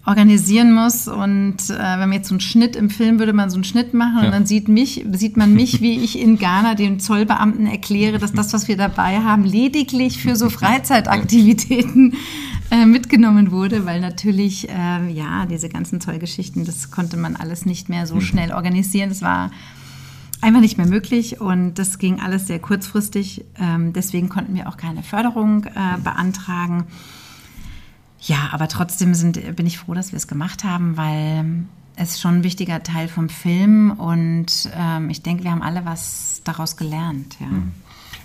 organisieren 0.08 0.74
muss. 0.74 1.08
Und 1.08 1.70
äh, 1.70 1.78
wenn 1.78 2.00
man 2.00 2.14
jetzt 2.14 2.30
so 2.30 2.34
einen 2.34 2.40
Schnitt 2.40 2.76
im 2.76 2.90
Film 2.90 3.20
würde 3.20 3.34
man 3.34 3.50
so 3.50 3.58
einen 3.58 3.66
Schnitt 3.66 3.94
machen 3.94 4.20
ja. 4.20 4.26
und 4.26 4.32
dann 4.32 4.46
sieht, 4.46 4.70
mich, 4.70 5.06
sieht 5.12 5.36
man 5.36 5.54
mich, 5.54 5.82
wie 5.82 6.00
ich 6.00 6.18
in 6.18 6.38
Ghana 6.38 6.76
den 6.76 7.00
Zollbeamten 7.00 7.68
erkläre, 7.68 8.18
dass 8.18 8.32
das, 8.32 8.54
was 8.54 8.70
wir 8.70 8.78
dabei 8.78 9.20
haben, 9.20 9.44
lediglich 9.44 10.20
für 10.22 10.38
so 10.38 10.50
Freizeitaktivitäten 10.50 12.16
äh, 12.72 12.86
mitgenommen 12.86 13.52
wurde, 13.52 13.86
weil 13.86 14.00
natürlich, 14.00 14.70
äh, 14.70 15.12
ja, 15.12 15.46
diese 15.46 15.68
ganzen 15.68 16.00
Zollgeschichten, 16.00 16.64
das 16.64 16.90
konnte 16.90 17.18
man 17.18 17.36
alles 17.36 17.66
nicht 17.66 17.90
mehr 17.90 18.08
so 18.08 18.16
mhm. 18.16 18.22
schnell 18.22 18.54
organisieren. 18.54 19.10
Das 19.10 19.22
war 19.22 19.52
einfach 20.40 20.62
nicht 20.62 20.78
mehr 20.78 20.88
möglich 20.88 21.42
und 21.42 21.76
das 21.76 22.00
ging 22.00 22.22
alles 22.22 22.48
sehr 22.48 22.60
kurzfristig. 22.60 23.44
Ähm, 23.60 23.92
deswegen 23.92 24.30
konnten 24.30 24.56
wir 24.56 24.70
auch 24.70 24.78
keine 24.78 25.04
Förderung 25.04 25.66
äh, 25.66 26.00
beantragen. 26.02 26.86
Ja, 28.20 28.50
aber 28.52 28.68
trotzdem 28.68 29.14
sind, 29.14 29.56
bin 29.56 29.66
ich 29.66 29.78
froh, 29.78 29.94
dass 29.94 30.12
wir 30.12 30.18
es 30.18 30.28
gemacht 30.28 30.64
haben, 30.64 30.98
weil 30.98 31.66
es 31.96 32.12
ist 32.12 32.22
schon 32.22 32.36
ein 32.36 32.44
wichtiger 32.44 32.84
Teil 32.84 33.08
vom 33.08 33.30
Film 33.30 33.92
und 33.92 34.70
ähm, 34.76 35.10
ich 35.10 35.24
denke, 35.24 35.44
wir 35.44 35.52
haben 35.52 35.64
alle 35.64 35.86
was 35.86 36.42
daraus 36.44 36.78
gelernt. 36.78 37.38
Ja. 37.40 37.48
Mhm. 37.48 37.72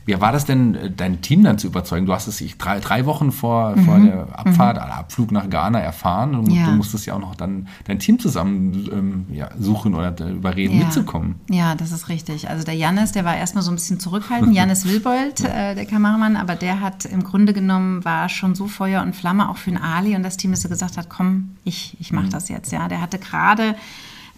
Wie 0.05 0.21
war 0.21 0.33
das 0.33 0.45
denn, 0.45 0.75
äh, 0.75 0.91
dein 0.91 1.21
Team 1.21 1.45
dann 1.45 1.59
zu 1.59 1.67
überzeugen? 1.67 2.07
Du 2.07 2.13
hast 2.13 2.27
es 2.27 2.43
drei, 2.59 2.81
drei 2.81 3.07
Wochen 3.07 3.33
vor, 3.33 3.77
mhm. 3.77 3.85
vor 3.85 3.99
der 3.99 4.39
Abfahrt, 4.39 4.77
mhm. 4.77 4.93
Abflug 4.93 5.33
nach 5.33 5.49
Ghana 5.49 5.81
erfahren 5.81 6.35
und 6.35 6.51
ja. 6.51 6.67
du 6.67 6.73
musstest 6.73 7.07
ja 7.07 7.15
auch 7.15 7.21
noch 7.21 7.35
dann 7.35 7.69
dein 7.85 7.99
Team 7.99 8.19
zusammen 8.19 8.89
ähm, 8.93 9.27
ja, 9.35 9.51
suchen 9.59 9.95
oder 9.95 10.15
überreden, 10.29 10.79
ja. 10.79 10.85
mitzukommen. 10.85 11.37
Ja, 11.51 11.75
das 11.75 11.93
ist 11.93 12.09
richtig. 12.09 12.49
Also 12.49 12.65
der 12.65 12.75
Jannis, 12.75 13.13
der 13.13 13.25
war 13.25 13.37
erstmal 13.37 13.63
so 13.63 13.71
ein 13.71 13.75
bisschen 13.75 14.01
zurückhaltend, 14.01 14.55
Jannis 14.55 14.85
Wilbold, 14.89 15.45
äh, 15.45 15.75
der 15.75 15.87
Kameramann, 15.87 16.37
aber 16.37 16.57
der 16.57 16.81
hat 16.81 17.05
im 17.05 17.23
Grunde 17.23 17.53
genommen, 17.53 18.05
war 18.05 18.29
schon 18.29 18.55
so 18.55 18.67
Feuer 18.67 19.03
und 19.03 19.15
Flamme 19.15 19.49
auch 19.49 19.57
für 19.57 19.71
den 19.71 19.81
Ali 19.81 20.17
und 20.17 20.23
das 20.23 20.37
Team, 20.37 20.51
dass 20.51 20.65
er 20.65 20.71
gesagt 20.71 20.97
hat, 20.97 21.09
komm, 21.09 21.57
ich, 21.65 21.97
ich 22.01 22.13
mache 22.13 22.27
mhm. 22.27 22.31
das 22.31 22.49
jetzt. 22.49 22.73
Ja, 22.73 22.89
der 22.89 23.01
hatte 23.01 23.19
gerade 23.19 23.77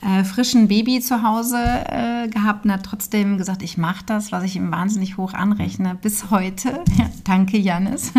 äh, 0.04 0.22
frischen 0.22 0.68
Baby 0.68 1.00
zu 1.00 1.22
Hause 1.22 1.56
äh, 1.56 2.28
gehabt 2.28 2.64
und 2.64 2.72
hat 2.72 2.84
trotzdem 2.84 3.38
gesagt, 3.38 3.62
ich 3.62 3.78
mache 3.78 4.04
das, 4.04 4.32
was 4.32 4.44
ich 4.44 4.56
ihm 4.56 4.70
wahnsinnig 4.70 5.16
hoch 5.16 5.32
anrechne, 5.32 5.96
bis 6.00 6.30
heute. 6.30 6.84
Ja, 6.96 7.10
danke, 7.24 7.58
Janis. 7.58 8.12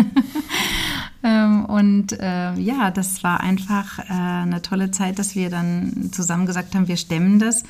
ähm, 1.22 1.64
und 1.64 2.12
äh, 2.20 2.54
ja, 2.54 2.90
das 2.90 3.22
war 3.22 3.40
einfach 3.40 4.00
äh, 4.00 4.12
eine 4.12 4.60
tolle 4.60 4.90
Zeit, 4.90 5.18
dass 5.18 5.34
wir 5.34 5.48
dann 5.48 6.10
zusammen 6.12 6.44
gesagt 6.44 6.74
haben, 6.74 6.88
wir 6.88 6.96
stemmen 6.98 7.38
das. 7.38 7.64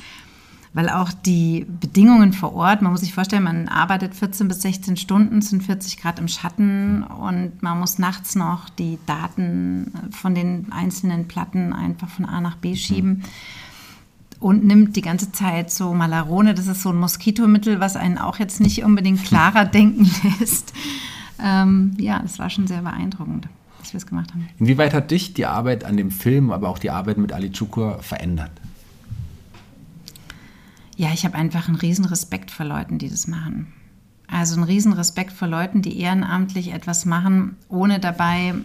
Weil 0.73 0.89
auch 0.89 1.11
die 1.13 1.65
Bedingungen 1.79 2.33
vor 2.33 2.53
Ort, 2.53 2.81
man 2.81 2.91
muss 2.91 3.01
sich 3.01 3.13
vorstellen, 3.13 3.43
man 3.43 3.69
arbeitet 3.69 4.15
14 4.15 4.47
bis 4.49 4.61
16 4.63 4.97
Stunden, 4.97 5.41
sind 5.41 5.63
40 5.63 5.97
Grad 5.97 6.19
im 6.19 6.27
Schatten 6.27 7.03
und 7.03 7.63
man 7.63 7.79
muss 7.79 7.99
nachts 7.99 8.35
noch 8.35 8.69
die 8.69 8.99
Daten 9.05 9.93
von 10.11 10.35
den 10.35 10.71
einzelnen 10.71 11.27
Platten 11.27 11.71
einfach 11.71 12.09
von 12.09 12.25
A 12.25 12.41
nach 12.41 12.57
B 12.57 12.75
schieben. 12.75 13.09
Mhm 13.09 13.23
und 14.39 14.65
nimmt 14.65 14.95
die 14.95 15.01
ganze 15.01 15.31
Zeit 15.31 15.71
so 15.71 15.93
Malarone, 15.93 16.53
das 16.53 16.67
ist 16.67 16.81
so 16.81 16.89
ein 16.89 16.97
Moskitomittel, 16.97 17.79
was 17.79 17.95
einen 17.95 18.17
auch 18.17 18.39
jetzt 18.39 18.59
nicht 18.59 18.83
unbedingt 18.83 19.23
klarer 19.23 19.65
denken 19.65 20.09
lässt. 20.39 20.73
Ähm, 21.43 21.95
ja, 21.99 22.19
das 22.19 22.39
war 22.39 22.49
schon 22.49 22.67
sehr 22.67 22.81
beeindruckend, 22.81 23.47
dass 23.79 23.93
wir 23.93 23.97
es 23.97 24.05
gemacht 24.05 24.31
haben. 24.31 24.47
Inwieweit 24.59 24.93
hat 24.93 25.11
dich 25.11 25.33
die 25.33 25.45
Arbeit 25.45 25.83
an 25.83 25.97
dem 25.97 26.11
Film, 26.11 26.51
aber 26.51 26.69
auch 26.69 26.79
die 26.79 26.91
Arbeit 26.91 27.17
mit 27.17 27.33
Ali 27.33 27.51
Çukur 27.51 28.01
verändert? 28.01 28.51
Ja, 30.95 31.09
ich 31.13 31.25
habe 31.25 31.35
einfach 31.35 31.67
einen 31.67 31.77
riesen 31.77 32.05
Respekt 32.05 32.49
vor 32.49 32.65
Leuten, 32.65 32.97
die 32.97 33.09
das 33.09 33.27
machen. 33.27 33.73
Also 34.27 34.55
einen 34.55 34.63
riesen 34.63 34.93
Respekt 34.93 35.31
vor 35.31 35.47
Leuten, 35.47 35.81
die 35.81 35.99
ehrenamtlich 35.99 36.73
etwas 36.73 37.05
machen, 37.05 37.55
ohne 37.69 37.99
dabei 37.99 38.55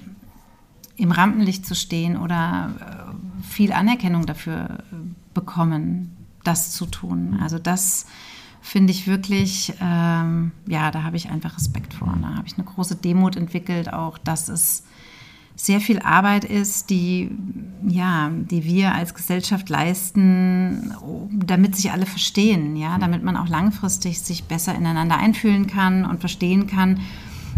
im 0.96 1.12
Rampenlicht 1.12 1.66
zu 1.66 1.74
stehen 1.74 2.16
oder 2.16 2.70
äh, 2.80 3.44
viel 3.44 3.72
Anerkennung 3.72 4.26
dafür 4.26 4.78
bekommen, 5.34 6.16
das 6.44 6.72
zu 6.72 6.86
tun. 6.86 7.38
Also 7.40 7.58
das 7.58 8.06
finde 8.60 8.92
ich 8.92 9.06
wirklich, 9.06 9.74
ähm, 9.80 10.52
ja, 10.66 10.90
da 10.90 11.02
habe 11.02 11.16
ich 11.16 11.30
einfach 11.30 11.56
Respekt 11.56 11.94
vor. 11.94 12.16
Da 12.20 12.36
habe 12.36 12.46
ich 12.46 12.54
eine 12.54 12.64
große 12.64 12.96
Demut 12.96 13.36
entwickelt, 13.36 13.92
auch 13.92 14.18
dass 14.18 14.48
es 14.48 14.84
sehr 15.54 15.80
viel 15.80 16.00
Arbeit 16.00 16.44
ist, 16.44 16.90
die, 16.90 17.30
ja, 17.86 18.30
die 18.32 18.64
wir 18.64 18.94
als 18.94 19.14
Gesellschaft 19.14 19.68
leisten, 19.68 20.94
damit 21.32 21.76
sich 21.76 21.92
alle 21.92 22.06
verstehen, 22.06 22.74
ja, 22.76 22.98
damit 22.98 23.22
man 23.22 23.36
auch 23.36 23.48
langfristig 23.48 24.20
sich 24.20 24.44
besser 24.44 24.74
ineinander 24.74 25.18
einfühlen 25.18 25.66
kann 25.66 26.06
und 26.06 26.20
verstehen 26.20 26.66
kann 26.66 27.00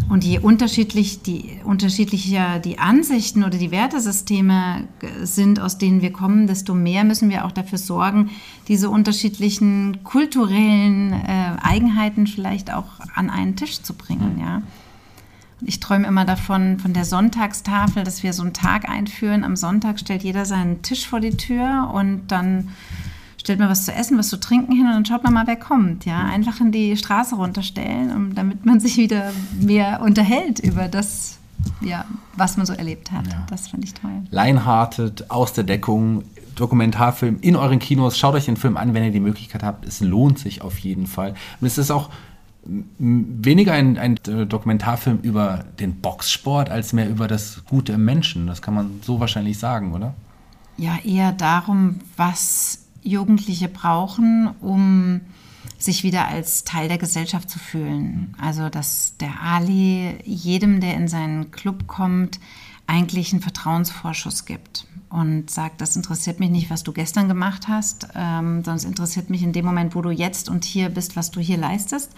und 0.08 0.24
je 0.24 0.38
unterschiedlich 0.38 1.22
die, 1.22 1.60
unterschiedlicher 1.64 2.58
die 2.58 2.78
Ansichten 2.78 3.42
oder 3.42 3.58
die 3.58 3.70
Wertesysteme 3.70 4.86
sind, 5.22 5.60
aus 5.60 5.78
denen 5.78 6.02
wir 6.02 6.12
kommen, 6.12 6.46
desto 6.46 6.74
mehr 6.74 7.04
müssen 7.04 7.30
wir 7.30 7.44
auch 7.44 7.52
dafür 7.52 7.78
sorgen, 7.78 8.30
diese 8.68 8.90
unterschiedlichen 8.90 10.04
kulturellen 10.04 11.12
äh, 11.12 11.56
Eigenheiten 11.62 12.26
vielleicht 12.26 12.72
auch 12.72 12.86
an 13.14 13.30
einen 13.30 13.56
Tisch 13.56 13.82
zu 13.82 13.94
bringen. 13.94 14.38
Ja. 14.40 14.62
Ich 15.62 15.80
träume 15.80 16.06
immer 16.06 16.24
davon, 16.24 16.78
von 16.78 16.92
der 16.92 17.04
Sonntagstafel, 17.04 18.04
dass 18.04 18.22
wir 18.22 18.32
so 18.32 18.42
einen 18.42 18.52
Tag 18.52 18.88
einführen. 18.88 19.44
Am 19.44 19.56
Sonntag 19.56 19.98
stellt 19.98 20.22
jeder 20.22 20.44
seinen 20.44 20.82
Tisch 20.82 21.08
vor 21.08 21.20
die 21.20 21.36
Tür 21.36 21.90
und 21.94 22.28
dann 22.28 22.68
stellt 23.44 23.59
man 23.59 23.68
was 23.68 23.85
zu 23.85 23.92
essen, 23.92 24.16
was 24.16 24.30
zu 24.30 24.40
trinken 24.40 24.72
hin 24.72 24.87
und 24.87 24.92
dann 24.92 25.04
schaut 25.04 25.22
man 25.22 25.35
mal, 25.35 25.46
wer 25.46 25.57
kommt. 25.57 26.07
Ja, 26.07 26.24
einfach 26.24 26.61
in 26.61 26.72
die 26.72 26.96
Straße 26.96 27.37
runterstellen, 27.37 28.33
damit 28.35 28.64
man 28.64 28.80
sich 28.85 28.96
wieder 28.96 29.33
mehr 29.61 30.00
unterhält 30.00 30.61
über 30.61 30.88
das, 30.88 31.38
ja, 31.83 32.07
was 32.37 32.57
man 32.57 32.64
so 32.64 32.72
erlebt 32.72 33.12
hat. 33.12 33.26
Ja. 33.26 33.46
Das 33.50 33.68
finde 33.68 33.87
ich 33.87 33.92
toll. 33.92 34.22
Leinhartet, 34.30 35.30
aus 35.30 35.52
der 35.52 35.64
Deckung, 35.64 36.24
Dokumentarfilm 36.54 37.38
in 37.42 37.57
euren 37.57 37.80
Kinos. 37.80 38.16
Schaut 38.16 38.35
euch 38.35 38.46
den 38.46 38.57
Film 38.57 38.78
an, 38.78 38.94
wenn 38.94 39.04
ihr 39.04 39.11
die 39.11 39.20
Möglichkeit 39.20 39.62
habt. 39.62 39.85
Es 39.85 40.00
lohnt 40.00 40.38
sich 40.38 40.62
auf 40.62 40.78
jeden 40.78 41.07
Fall. 41.07 41.35
Und 41.61 41.66
es 41.66 41.76
ist 41.76 41.90
auch 41.90 42.09
weniger 42.98 43.74
ein, 43.74 43.98
ein, 43.98 44.18
Dokumentarfilm 44.48 45.18
über 45.20 45.66
den 45.78 46.00
Boxsport 46.00 46.70
als 46.70 46.94
mehr 46.94 47.11
über 47.11 47.28
das 47.28 47.62
Gute 47.66 47.92
im 47.92 48.07
Menschen. 48.07 48.46
Das 48.46 48.62
kann 48.62 48.72
man 48.72 49.00
so 49.02 49.20
wahrscheinlich 49.20 49.59
sagen, 49.59 49.92
oder? 49.92 50.14
Ja, 50.78 50.96
eher 51.04 51.33
darum, 51.33 52.00
was 52.16 52.83
Jugendliche 53.04 53.68
brauchen, 53.68 54.50
um 54.60 55.20
sich 55.78 56.02
wieder 56.02 56.26
als 56.26 56.64
Teil 56.64 56.88
der 56.88 56.98
Gesellschaft 56.98 57.48
zu 57.48 57.58
fühlen. 57.58 58.34
Also, 58.40 58.68
dass 58.68 59.16
der 59.18 59.40
Ali 59.42 60.18
jedem, 60.24 60.80
der 60.80 60.94
in 60.94 61.06
seinen 61.08 61.50
Club 61.50 61.86
kommt, 61.86 62.40
eigentlich 62.86 63.32
einen 63.32 63.42
Vertrauensvorschuss 63.42 64.44
gibt 64.44 64.86
und 65.08 65.50
sagt, 65.50 65.80
das 65.80 65.96
interessiert 65.96 66.40
mich 66.40 66.50
nicht, 66.50 66.70
was 66.70 66.82
du 66.82 66.92
gestern 66.92 67.28
gemacht 67.28 67.68
hast, 67.68 68.08
ähm, 68.14 68.56
sondern 68.56 68.76
es 68.76 68.84
interessiert 68.84 69.30
mich 69.30 69.42
in 69.42 69.52
dem 69.52 69.64
Moment, 69.64 69.94
wo 69.94 70.02
du 70.02 70.10
jetzt 70.10 70.48
und 70.48 70.64
hier 70.64 70.88
bist, 70.88 71.16
was 71.16 71.30
du 71.30 71.40
hier 71.40 71.56
leistest. 71.56 72.12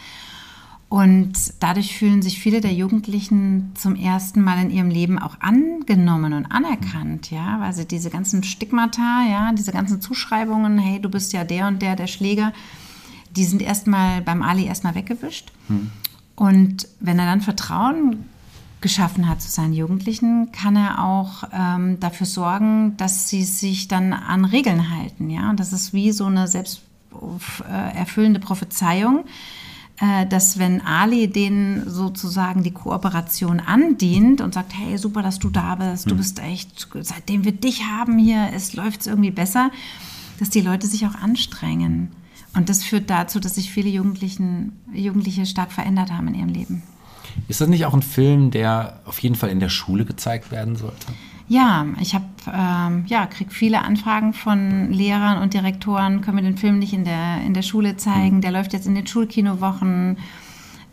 Und 0.88 1.32
dadurch 1.58 1.98
fühlen 1.98 2.22
sich 2.22 2.38
viele 2.38 2.60
der 2.60 2.72
Jugendlichen 2.72 3.72
zum 3.74 3.96
ersten 3.96 4.40
Mal 4.40 4.62
in 4.62 4.70
ihrem 4.70 4.88
Leben 4.88 5.18
auch 5.18 5.40
angenommen 5.40 6.32
und 6.32 6.46
anerkannt, 6.46 7.32
ja, 7.32 7.60
weil 7.60 7.72
sie 7.72 7.86
diese 7.86 8.08
ganzen 8.08 8.44
Stigmata, 8.44 9.24
ja, 9.28 9.52
diese 9.52 9.72
ganzen 9.72 10.00
Zuschreibungen, 10.00 10.78
hey, 10.78 11.00
du 11.00 11.08
bist 11.08 11.32
ja 11.32 11.42
der 11.42 11.66
und 11.66 11.82
der, 11.82 11.96
der 11.96 12.06
Schläger, 12.06 12.52
die 13.30 13.44
sind 13.44 13.62
erstmal 13.62 14.22
beim 14.22 14.42
Ali 14.42 14.64
erstmal 14.66 14.94
weggewischt. 14.94 15.50
Hm. 15.66 15.90
Und 16.36 16.86
wenn 17.00 17.18
er 17.18 17.26
dann 17.26 17.40
Vertrauen 17.40 18.24
geschaffen 18.80 19.28
hat 19.28 19.42
zu 19.42 19.50
seinen 19.50 19.72
Jugendlichen, 19.72 20.52
kann 20.52 20.76
er 20.76 21.02
auch 21.02 21.42
ähm, 21.52 21.98
dafür 21.98 22.26
sorgen, 22.26 22.96
dass 22.96 23.28
sie 23.28 23.42
sich 23.42 23.88
dann 23.88 24.12
an 24.12 24.44
Regeln 24.44 24.96
halten. 24.96 25.30
Ja, 25.30 25.50
und 25.50 25.58
das 25.58 25.72
ist 25.72 25.92
wie 25.92 26.12
so 26.12 26.26
eine 26.26 26.46
selbsterfüllende 26.46 28.38
Prophezeiung, 28.38 29.20
äh, 29.20 29.22
dass 30.28 30.58
wenn 30.58 30.82
Ali 30.82 31.28
denen 31.28 31.88
sozusagen 31.88 32.62
die 32.62 32.70
Kooperation 32.70 33.60
andient 33.60 34.42
und 34.42 34.52
sagt, 34.52 34.74
hey, 34.74 34.98
super, 34.98 35.22
dass 35.22 35.38
du 35.38 35.48
da 35.48 35.76
bist, 35.76 36.06
du 36.06 36.10
hm. 36.10 36.16
bist 36.18 36.38
echt, 36.40 36.88
seitdem 37.00 37.44
wir 37.44 37.52
dich 37.52 37.84
haben 37.84 38.18
hier, 38.18 38.50
es 38.54 38.74
läuft 38.74 39.06
irgendwie 39.06 39.30
besser, 39.30 39.70
dass 40.38 40.50
die 40.50 40.60
Leute 40.60 40.86
sich 40.86 41.06
auch 41.06 41.14
anstrengen. 41.14 42.10
Und 42.54 42.68
das 42.68 42.84
führt 42.84 43.10
dazu, 43.10 43.40
dass 43.40 43.54
sich 43.54 43.70
viele 43.70 43.88
Jugendlichen, 43.88 44.72
Jugendliche 44.92 45.46
stark 45.46 45.72
verändert 45.72 46.10
haben 46.10 46.28
in 46.28 46.34
ihrem 46.34 46.48
Leben. 46.48 46.82
Ist 47.48 47.60
das 47.60 47.68
nicht 47.68 47.84
auch 47.84 47.94
ein 47.94 48.02
Film, 48.02 48.50
der 48.50 49.00
auf 49.04 49.18
jeden 49.20 49.34
Fall 49.34 49.50
in 49.50 49.60
der 49.60 49.68
Schule 49.68 50.04
gezeigt 50.04 50.50
werden 50.50 50.76
sollte? 50.76 51.06
Ja, 51.48 51.86
ich 52.00 52.14
habe 52.14 52.24
ähm, 52.52 53.04
ja 53.06 53.26
krieg 53.26 53.52
viele 53.52 53.82
Anfragen 53.82 54.32
von 54.32 54.92
Lehrern 54.92 55.42
und 55.42 55.54
Direktoren. 55.54 56.20
Können 56.20 56.38
wir 56.38 56.44
den 56.44 56.56
Film 56.56 56.78
nicht 56.78 56.92
in 56.92 57.04
der 57.04 57.42
in 57.46 57.54
der 57.54 57.62
Schule 57.62 57.96
zeigen? 57.96 58.36
Mhm. 58.36 58.40
Der 58.40 58.50
läuft 58.50 58.72
jetzt 58.72 58.86
in 58.86 58.94
den 58.94 59.06
Schulkinowochen. 59.06 60.16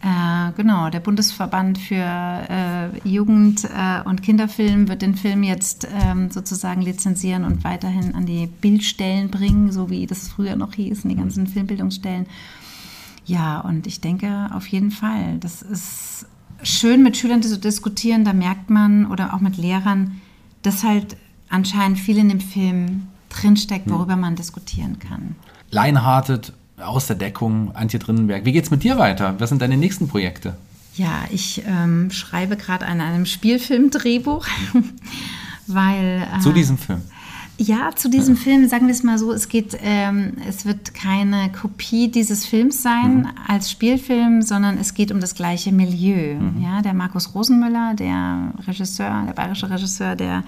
Äh, 0.03 0.51
genau, 0.57 0.89
der 0.89 0.99
Bundesverband 0.99 1.77
für 1.77 1.95
äh, 1.95 3.07
Jugend- 3.07 3.63
äh, 3.63 4.01
und 4.03 4.21
Kinderfilm 4.21 4.89
wird 4.89 5.01
den 5.01 5.15
Film 5.15 5.43
jetzt 5.43 5.87
ähm, 6.03 6.29
sozusagen 6.29 6.81
lizenzieren 6.81 7.45
und 7.45 7.63
weiterhin 7.63 8.13
an 8.13 8.25
die 8.25 8.47
Bildstellen 8.47 9.31
bringen, 9.31 9.71
so 9.71 9.89
wie 9.89 10.05
das 10.05 10.27
früher 10.27 10.57
noch 10.57 10.73
hieß, 10.73 11.05
in 11.05 11.11
die 11.11 11.15
ganzen 11.15 11.47
Filmbildungsstellen. 11.47 12.25
Ja, 13.25 13.61
und 13.61 13.87
ich 13.87 14.01
denke 14.01 14.49
auf 14.53 14.67
jeden 14.67 14.91
Fall, 14.91 15.37
das 15.39 15.61
ist 15.61 16.25
schön 16.63 17.01
mit 17.01 17.15
Schülern 17.15 17.41
zu 17.41 17.57
diskutieren, 17.57 18.25
da 18.25 18.33
merkt 18.33 18.69
man, 18.69 19.05
oder 19.05 19.33
auch 19.33 19.39
mit 19.39 19.55
Lehrern, 19.55 20.19
dass 20.63 20.83
halt 20.83 21.15
anscheinend 21.49 21.99
viel 21.99 22.17
in 22.17 22.29
dem 22.29 22.41
Film 22.41 23.07
drinsteckt, 23.29 23.89
worüber 23.89 24.13
hm. 24.13 24.21
man 24.21 24.35
diskutieren 24.35 24.99
kann. 24.99 25.35
Leinhartet 25.69 26.53
aus 26.77 27.07
der 27.07 27.15
Deckung, 27.15 27.75
Antje 27.75 27.99
Drinnenberg. 27.99 28.45
Wie 28.45 28.51
geht's 28.51 28.71
mit 28.71 28.83
dir 28.83 28.97
weiter? 28.97 29.35
Was 29.39 29.49
sind 29.49 29.61
deine 29.61 29.77
nächsten 29.77 30.07
Projekte? 30.07 30.55
Ja, 30.95 31.23
ich 31.31 31.63
ähm, 31.65 32.11
schreibe 32.11 32.57
gerade 32.57 32.85
an 32.85 33.01
einem 33.01 33.25
Spielfilmdrehbuch, 33.25 34.45
weil... 35.67 36.27
Äh, 36.35 36.39
Zu 36.39 36.51
diesem 36.51 36.77
Film? 36.77 37.01
Ja, 37.57 37.91
zu 37.95 38.09
diesem 38.09 38.35
Film 38.35 38.67
sagen 38.67 38.87
wir 38.87 38.93
es 38.93 39.03
mal 39.03 39.19
so, 39.19 39.31
es 39.31 39.47
geht, 39.47 39.77
ähm, 39.81 40.33
es 40.47 40.65
wird 40.65 40.93
keine 40.93 41.51
Kopie 41.51 42.09
dieses 42.09 42.45
Films 42.45 42.81
sein 42.81 43.19
mhm. 43.19 43.27
als 43.47 43.69
Spielfilm, 43.69 44.41
sondern 44.41 44.77
es 44.77 44.95
geht 44.95 45.11
um 45.11 45.19
das 45.19 45.35
gleiche 45.35 45.71
Milieu. 45.71 46.35
Mhm. 46.35 46.61
Ja, 46.61 46.81
der 46.81 46.93
Markus 46.93 47.35
Rosenmüller, 47.35 47.93
der 47.93 48.53
Regisseur, 48.67 49.23
der 49.27 49.33
bayerische 49.33 49.69
Regisseur, 49.69 50.15
der 50.15 50.43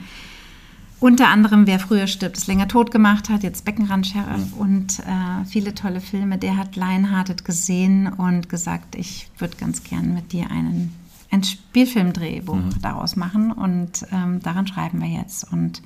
unter 0.99 1.27
anderem 1.27 1.67
Wer 1.67 1.79
früher 1.79 2.07
stirbt, 2.07 2.37
ist 2.37 2.47
länger 2.47 2.67
tot 2.67 2.89
gemacht 2.89 3.29
hat, 3.29 3.43
jetzt 3.43 3.65
Beckenrand-Sheriff 3.65 4.55
mhm. 4.55 4.59
und 4.59 4.99
äh, 4.99 5.45
viele 5.45 5.75
tolle 5.75 6.01
Filme. 6.01 6.39
Der 6.39 6.57
hat 6.57 6.75
Lionhearted 6.75 7.45
gesehen 7.45 8.07
und 8.07 8.49
gesagt, 8.49 8.95
ich 8.95 9.29
würde 9.37 9.57
ganz 9.57 9.83
gern 9.83 10.13
mit 10.13 10.31
dir 10.31 10.49
einen 10.49 10.93
ein 11.31 11.43
Spielfilmdrehbuch 11.43 12.55
mhm. 12.55 12.81
daraus 12.81 13.15
machen 13.15 13.51
und 13.51 14.05
ähm, 14.11 14.41
daran 14.41 14.67
schreiben 14.67 15.01
wir 15.01 15.09
jetzt 15.09 15.51
und 15.51 15.81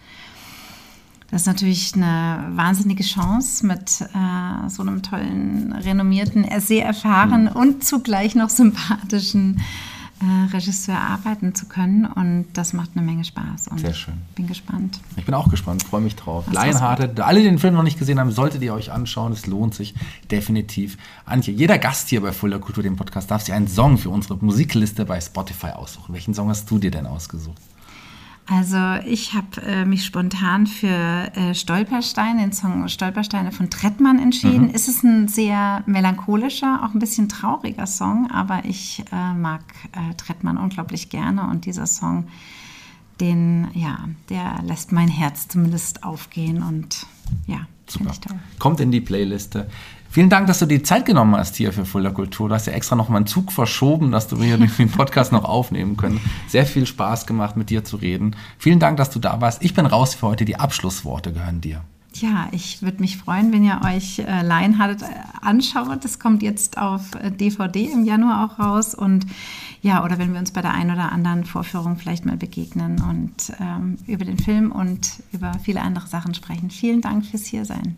das 1.32 1.42
ist 1.42 1.48
natürlich 1.48 1.94
eine 1.96 2.48
wahnsinnige 2.56 3.04
Chance, 3.04 3.66
mit 3.66 4.02
äh, 4.02 4.70
so 4.70 4.82
einem 4.82 5.04
tollen, 5.04 5.74
renommierten, 5.74 6.46
sehr 6.60 6.86
erfahrenen 6.86 7.46
mhm. 7.46 7.60
und 7.60 7.84
zugleich 7.84 8.36
noch 8.36 8.50
sympathischen 8.50 9.62
äh, 10.22 10.54
Regisseur 10.54 11.00
arbeiten 11.00 11.56
zu 11.56 11.68
können. 11.68 12.06
Und 12.06 12.48
das 12.54 12.74
macht 12.74 12.92
eine 12.96 13.06
Menge 13.06 13.24
Spaß. 13.24 13.70
Und 13.70 13.80
Sehr 13.80 13.94
schön. 13.94 14.16
Bin 14.36 14.48
gespannt. 14.48 15.00
Ich 15.16 15.26
bin 15.26 15.34
auch 15.34 15.50
gespannt, 15.50 15.84
freue 15.84 16.02
mich 16.02 16.16
drauf. 16.16 16.46
Lionhearted, 16.52 17.20
alle, 17.20 17.40
die 17.40 17.46
den 17.46 17.60
Film 17.60 17.76
noch 17.76 17.84
nicht 17.84 18.00
gesehen 18.00 18.20
haben, 18.20 18.32
solltet 18.32 18.62
ihr 18.62 18.74
euch 18.74 18.92
anschauen. 18.92 19.32
Es 19.32 19.46
lohnt 19.48 19.76
sich 19.76 19.94
definitiv. 20.32 20.98
Antje, 21.26 21.54
jeder 21.54 21.78
Gast 21.78 22.10
hier 22.10 22.22
bei 22.22 22.32
Fuller 22.32 22.60
Kultur, 22.60 22.84
dem 22.84 22.96
Podcast, 22.96 23.32
darf 23.32 23.44
sich 23.44 23.54
einen 23.54 23.68
Song 23.68 23.98
für 23.98 24.10
unsere 24.10 24.36
Musikliste 24.44 25.06
bei 25.06 25.22
Spotify 25.22 25.68
aussuchen. 25.68 26.14
Welchen 26.14 26.34
Song 26.34 26.50
hast 26.50 26.70
du 26.70 26.80
dir 26.80 26.92
denn 26.92 27.06
ausgesucht? 27.06 27.62
Also 28.52 28.78
ich 29.06 29.34
habe 29.36 29.62
äh, 29.62 29.86
mich 29.86 30.04
spontan 30.06 30.66
für 30.66 30.88
äh, 30.88 31.54
Stolperstein, 31.54 32.40
den 32.40 32.52
Song 32.52 32.88
Stolpersteine 32.88 33.52
von 33.52 33.70
Trettmann 33.70 34.18
entschieden. 34.18 34.68
Mhm. 34.68 34.72
Es 34.74 34.88
ist 34.88 35.04
ein 35.04 35.28
sehr 35.28 35.84
melancholischer, 35.86 36.82
auch 36.84 36.96
ein 36.96 37.00
bisschen 37.00 37.30
trauriger 37.30 37.86
Song, 37.86 38.30
aber 38.32 38.66
ich 38.66 39.04
äh, 39.12 39.34
mag 39.34 39.62
äh, 39.92 40.16
Trettmann 40.16 40.58
unglaublich 40.58 41.10
gerne 41.10 41.48
und 41.48 41.66
dieser 41.66 41.86
Song, 41.86 42.28
den, 43.20 43.68
ja, 43.74 44.00
der 44.30 44.64
lässt 44.64 44.92
mein 44.92 45.10
Herz 45.10 45.48
zumindest 45.48 46.04
aufgehen 46.04 46.64
und 46.64 47.06
ja, 47.46 47.68
Super. 47.90 48.14
Kommt 48.60 48.80
in 48.80 48.92
die 48.92 49.02
Playliste. 49.02 49.68
Vielen 50.12 50.30
Dank, 50.30 50.48
dass 50.48 50.58
du 50.58 50.66
die 50.66 50.82
Zeit 50.82 51.06
genommen 51.06 51.36
hast 51.36 51.56
hier 51.56 51.72
für 51.72 51.86
Fulda 51.86 52.10
Kultur. 52.10 52.50
Du 52.50 52.56
hast 52.56 52.66
ja 52.66 52.74
extra 52.74 52.96
noch 52.96 53.10
mal 53.10 53.18
einen 53.18 53.28
Zug 53.28 53.52
verschoben, 53.52 54.12
dass 54.12 54.32
wir 54.32 54.44
hier 54.44 54.58
den 54.58 54.90
Podcast 54.90 55.32
noch 55.32 55.44
aufnehmen 55.44 55.98
können. 55.98 56.20
Sehr 56.48 56.66
viel 56.66 56.88
Spaß 56.88 57.28
gemacht, 57.28 57.56
mit 57.56 57.70
dir 57.70 57.84
zu 57.84 57.98
reden. 57.98 58.36
Vielen 58.58 58.80
Dank, 58.80 58.98
dass 58.98 59.12
du 59.12 59.20
da 59.20 59.40
warst. 59.40 59.64
Ich 59.64 59.76
bin 59.76 59.86
raus 59.86 60.16
für 60.16 60.28
heute. 60.28 60.46
Die 60.46 60.56
Abschlussworte 60.56 61.32
gehören 61.32 61.62
dir. 61.62 61.84
Ja, 62.16 62.48
ich 62.52 62.82
würde 62.82 63.02
mich 63.02 63.18
freuen, 63.18 63.54
wenn 63.54 63.64
ihr 63.64 63.82
euch 63.86 64.18
äh, 64.20 64.42
Lionhearted 64.42 65.04
äh, 65.04 65.06
anschaut. 65.42 66.04
Das 66.04 66.18
kommt 66.18 66.42
jetzt 66.42 66.80
auf 66.80 67.12
DVD 67.40 67.86
äh, 67.86 67.92
im 67.92 68.04
Januar 68.04 68.46
auch 68.46 68.60
raus. 68.60 68.96
Und 68.96 69.28
ja, 69.84 70.04
oder 70.04 70.18
wenn 70.18 70.34
wir 70.34 70.40
uns 70.40 70.52
bei 70.52 70.64
der 70.64 70.74
einen 70.74 70.92
oder 70.92 71.12
anderen 71.12 71.46
Vorführung 71.46 71.98
vielleicht 71.98 72.26
mal 72.26 72.36
begegnen 72.36 73.00
und 73.02 73.54
ähm, 73.60 73.98
über 74.08 74.26
den 74.26 74.40
Film 74.40 74.72
und 74.72 75.22
über 75.32 75.52
viele 75.64 75.82
andere 75.82 76.08
Sachen 76.08 76.34
sprechen. 76.34 76.72
Vielen 76.72 77.02
Dank 77.02 77.28
fürs 77.28 77.46
Hiersein. 77.46 77.98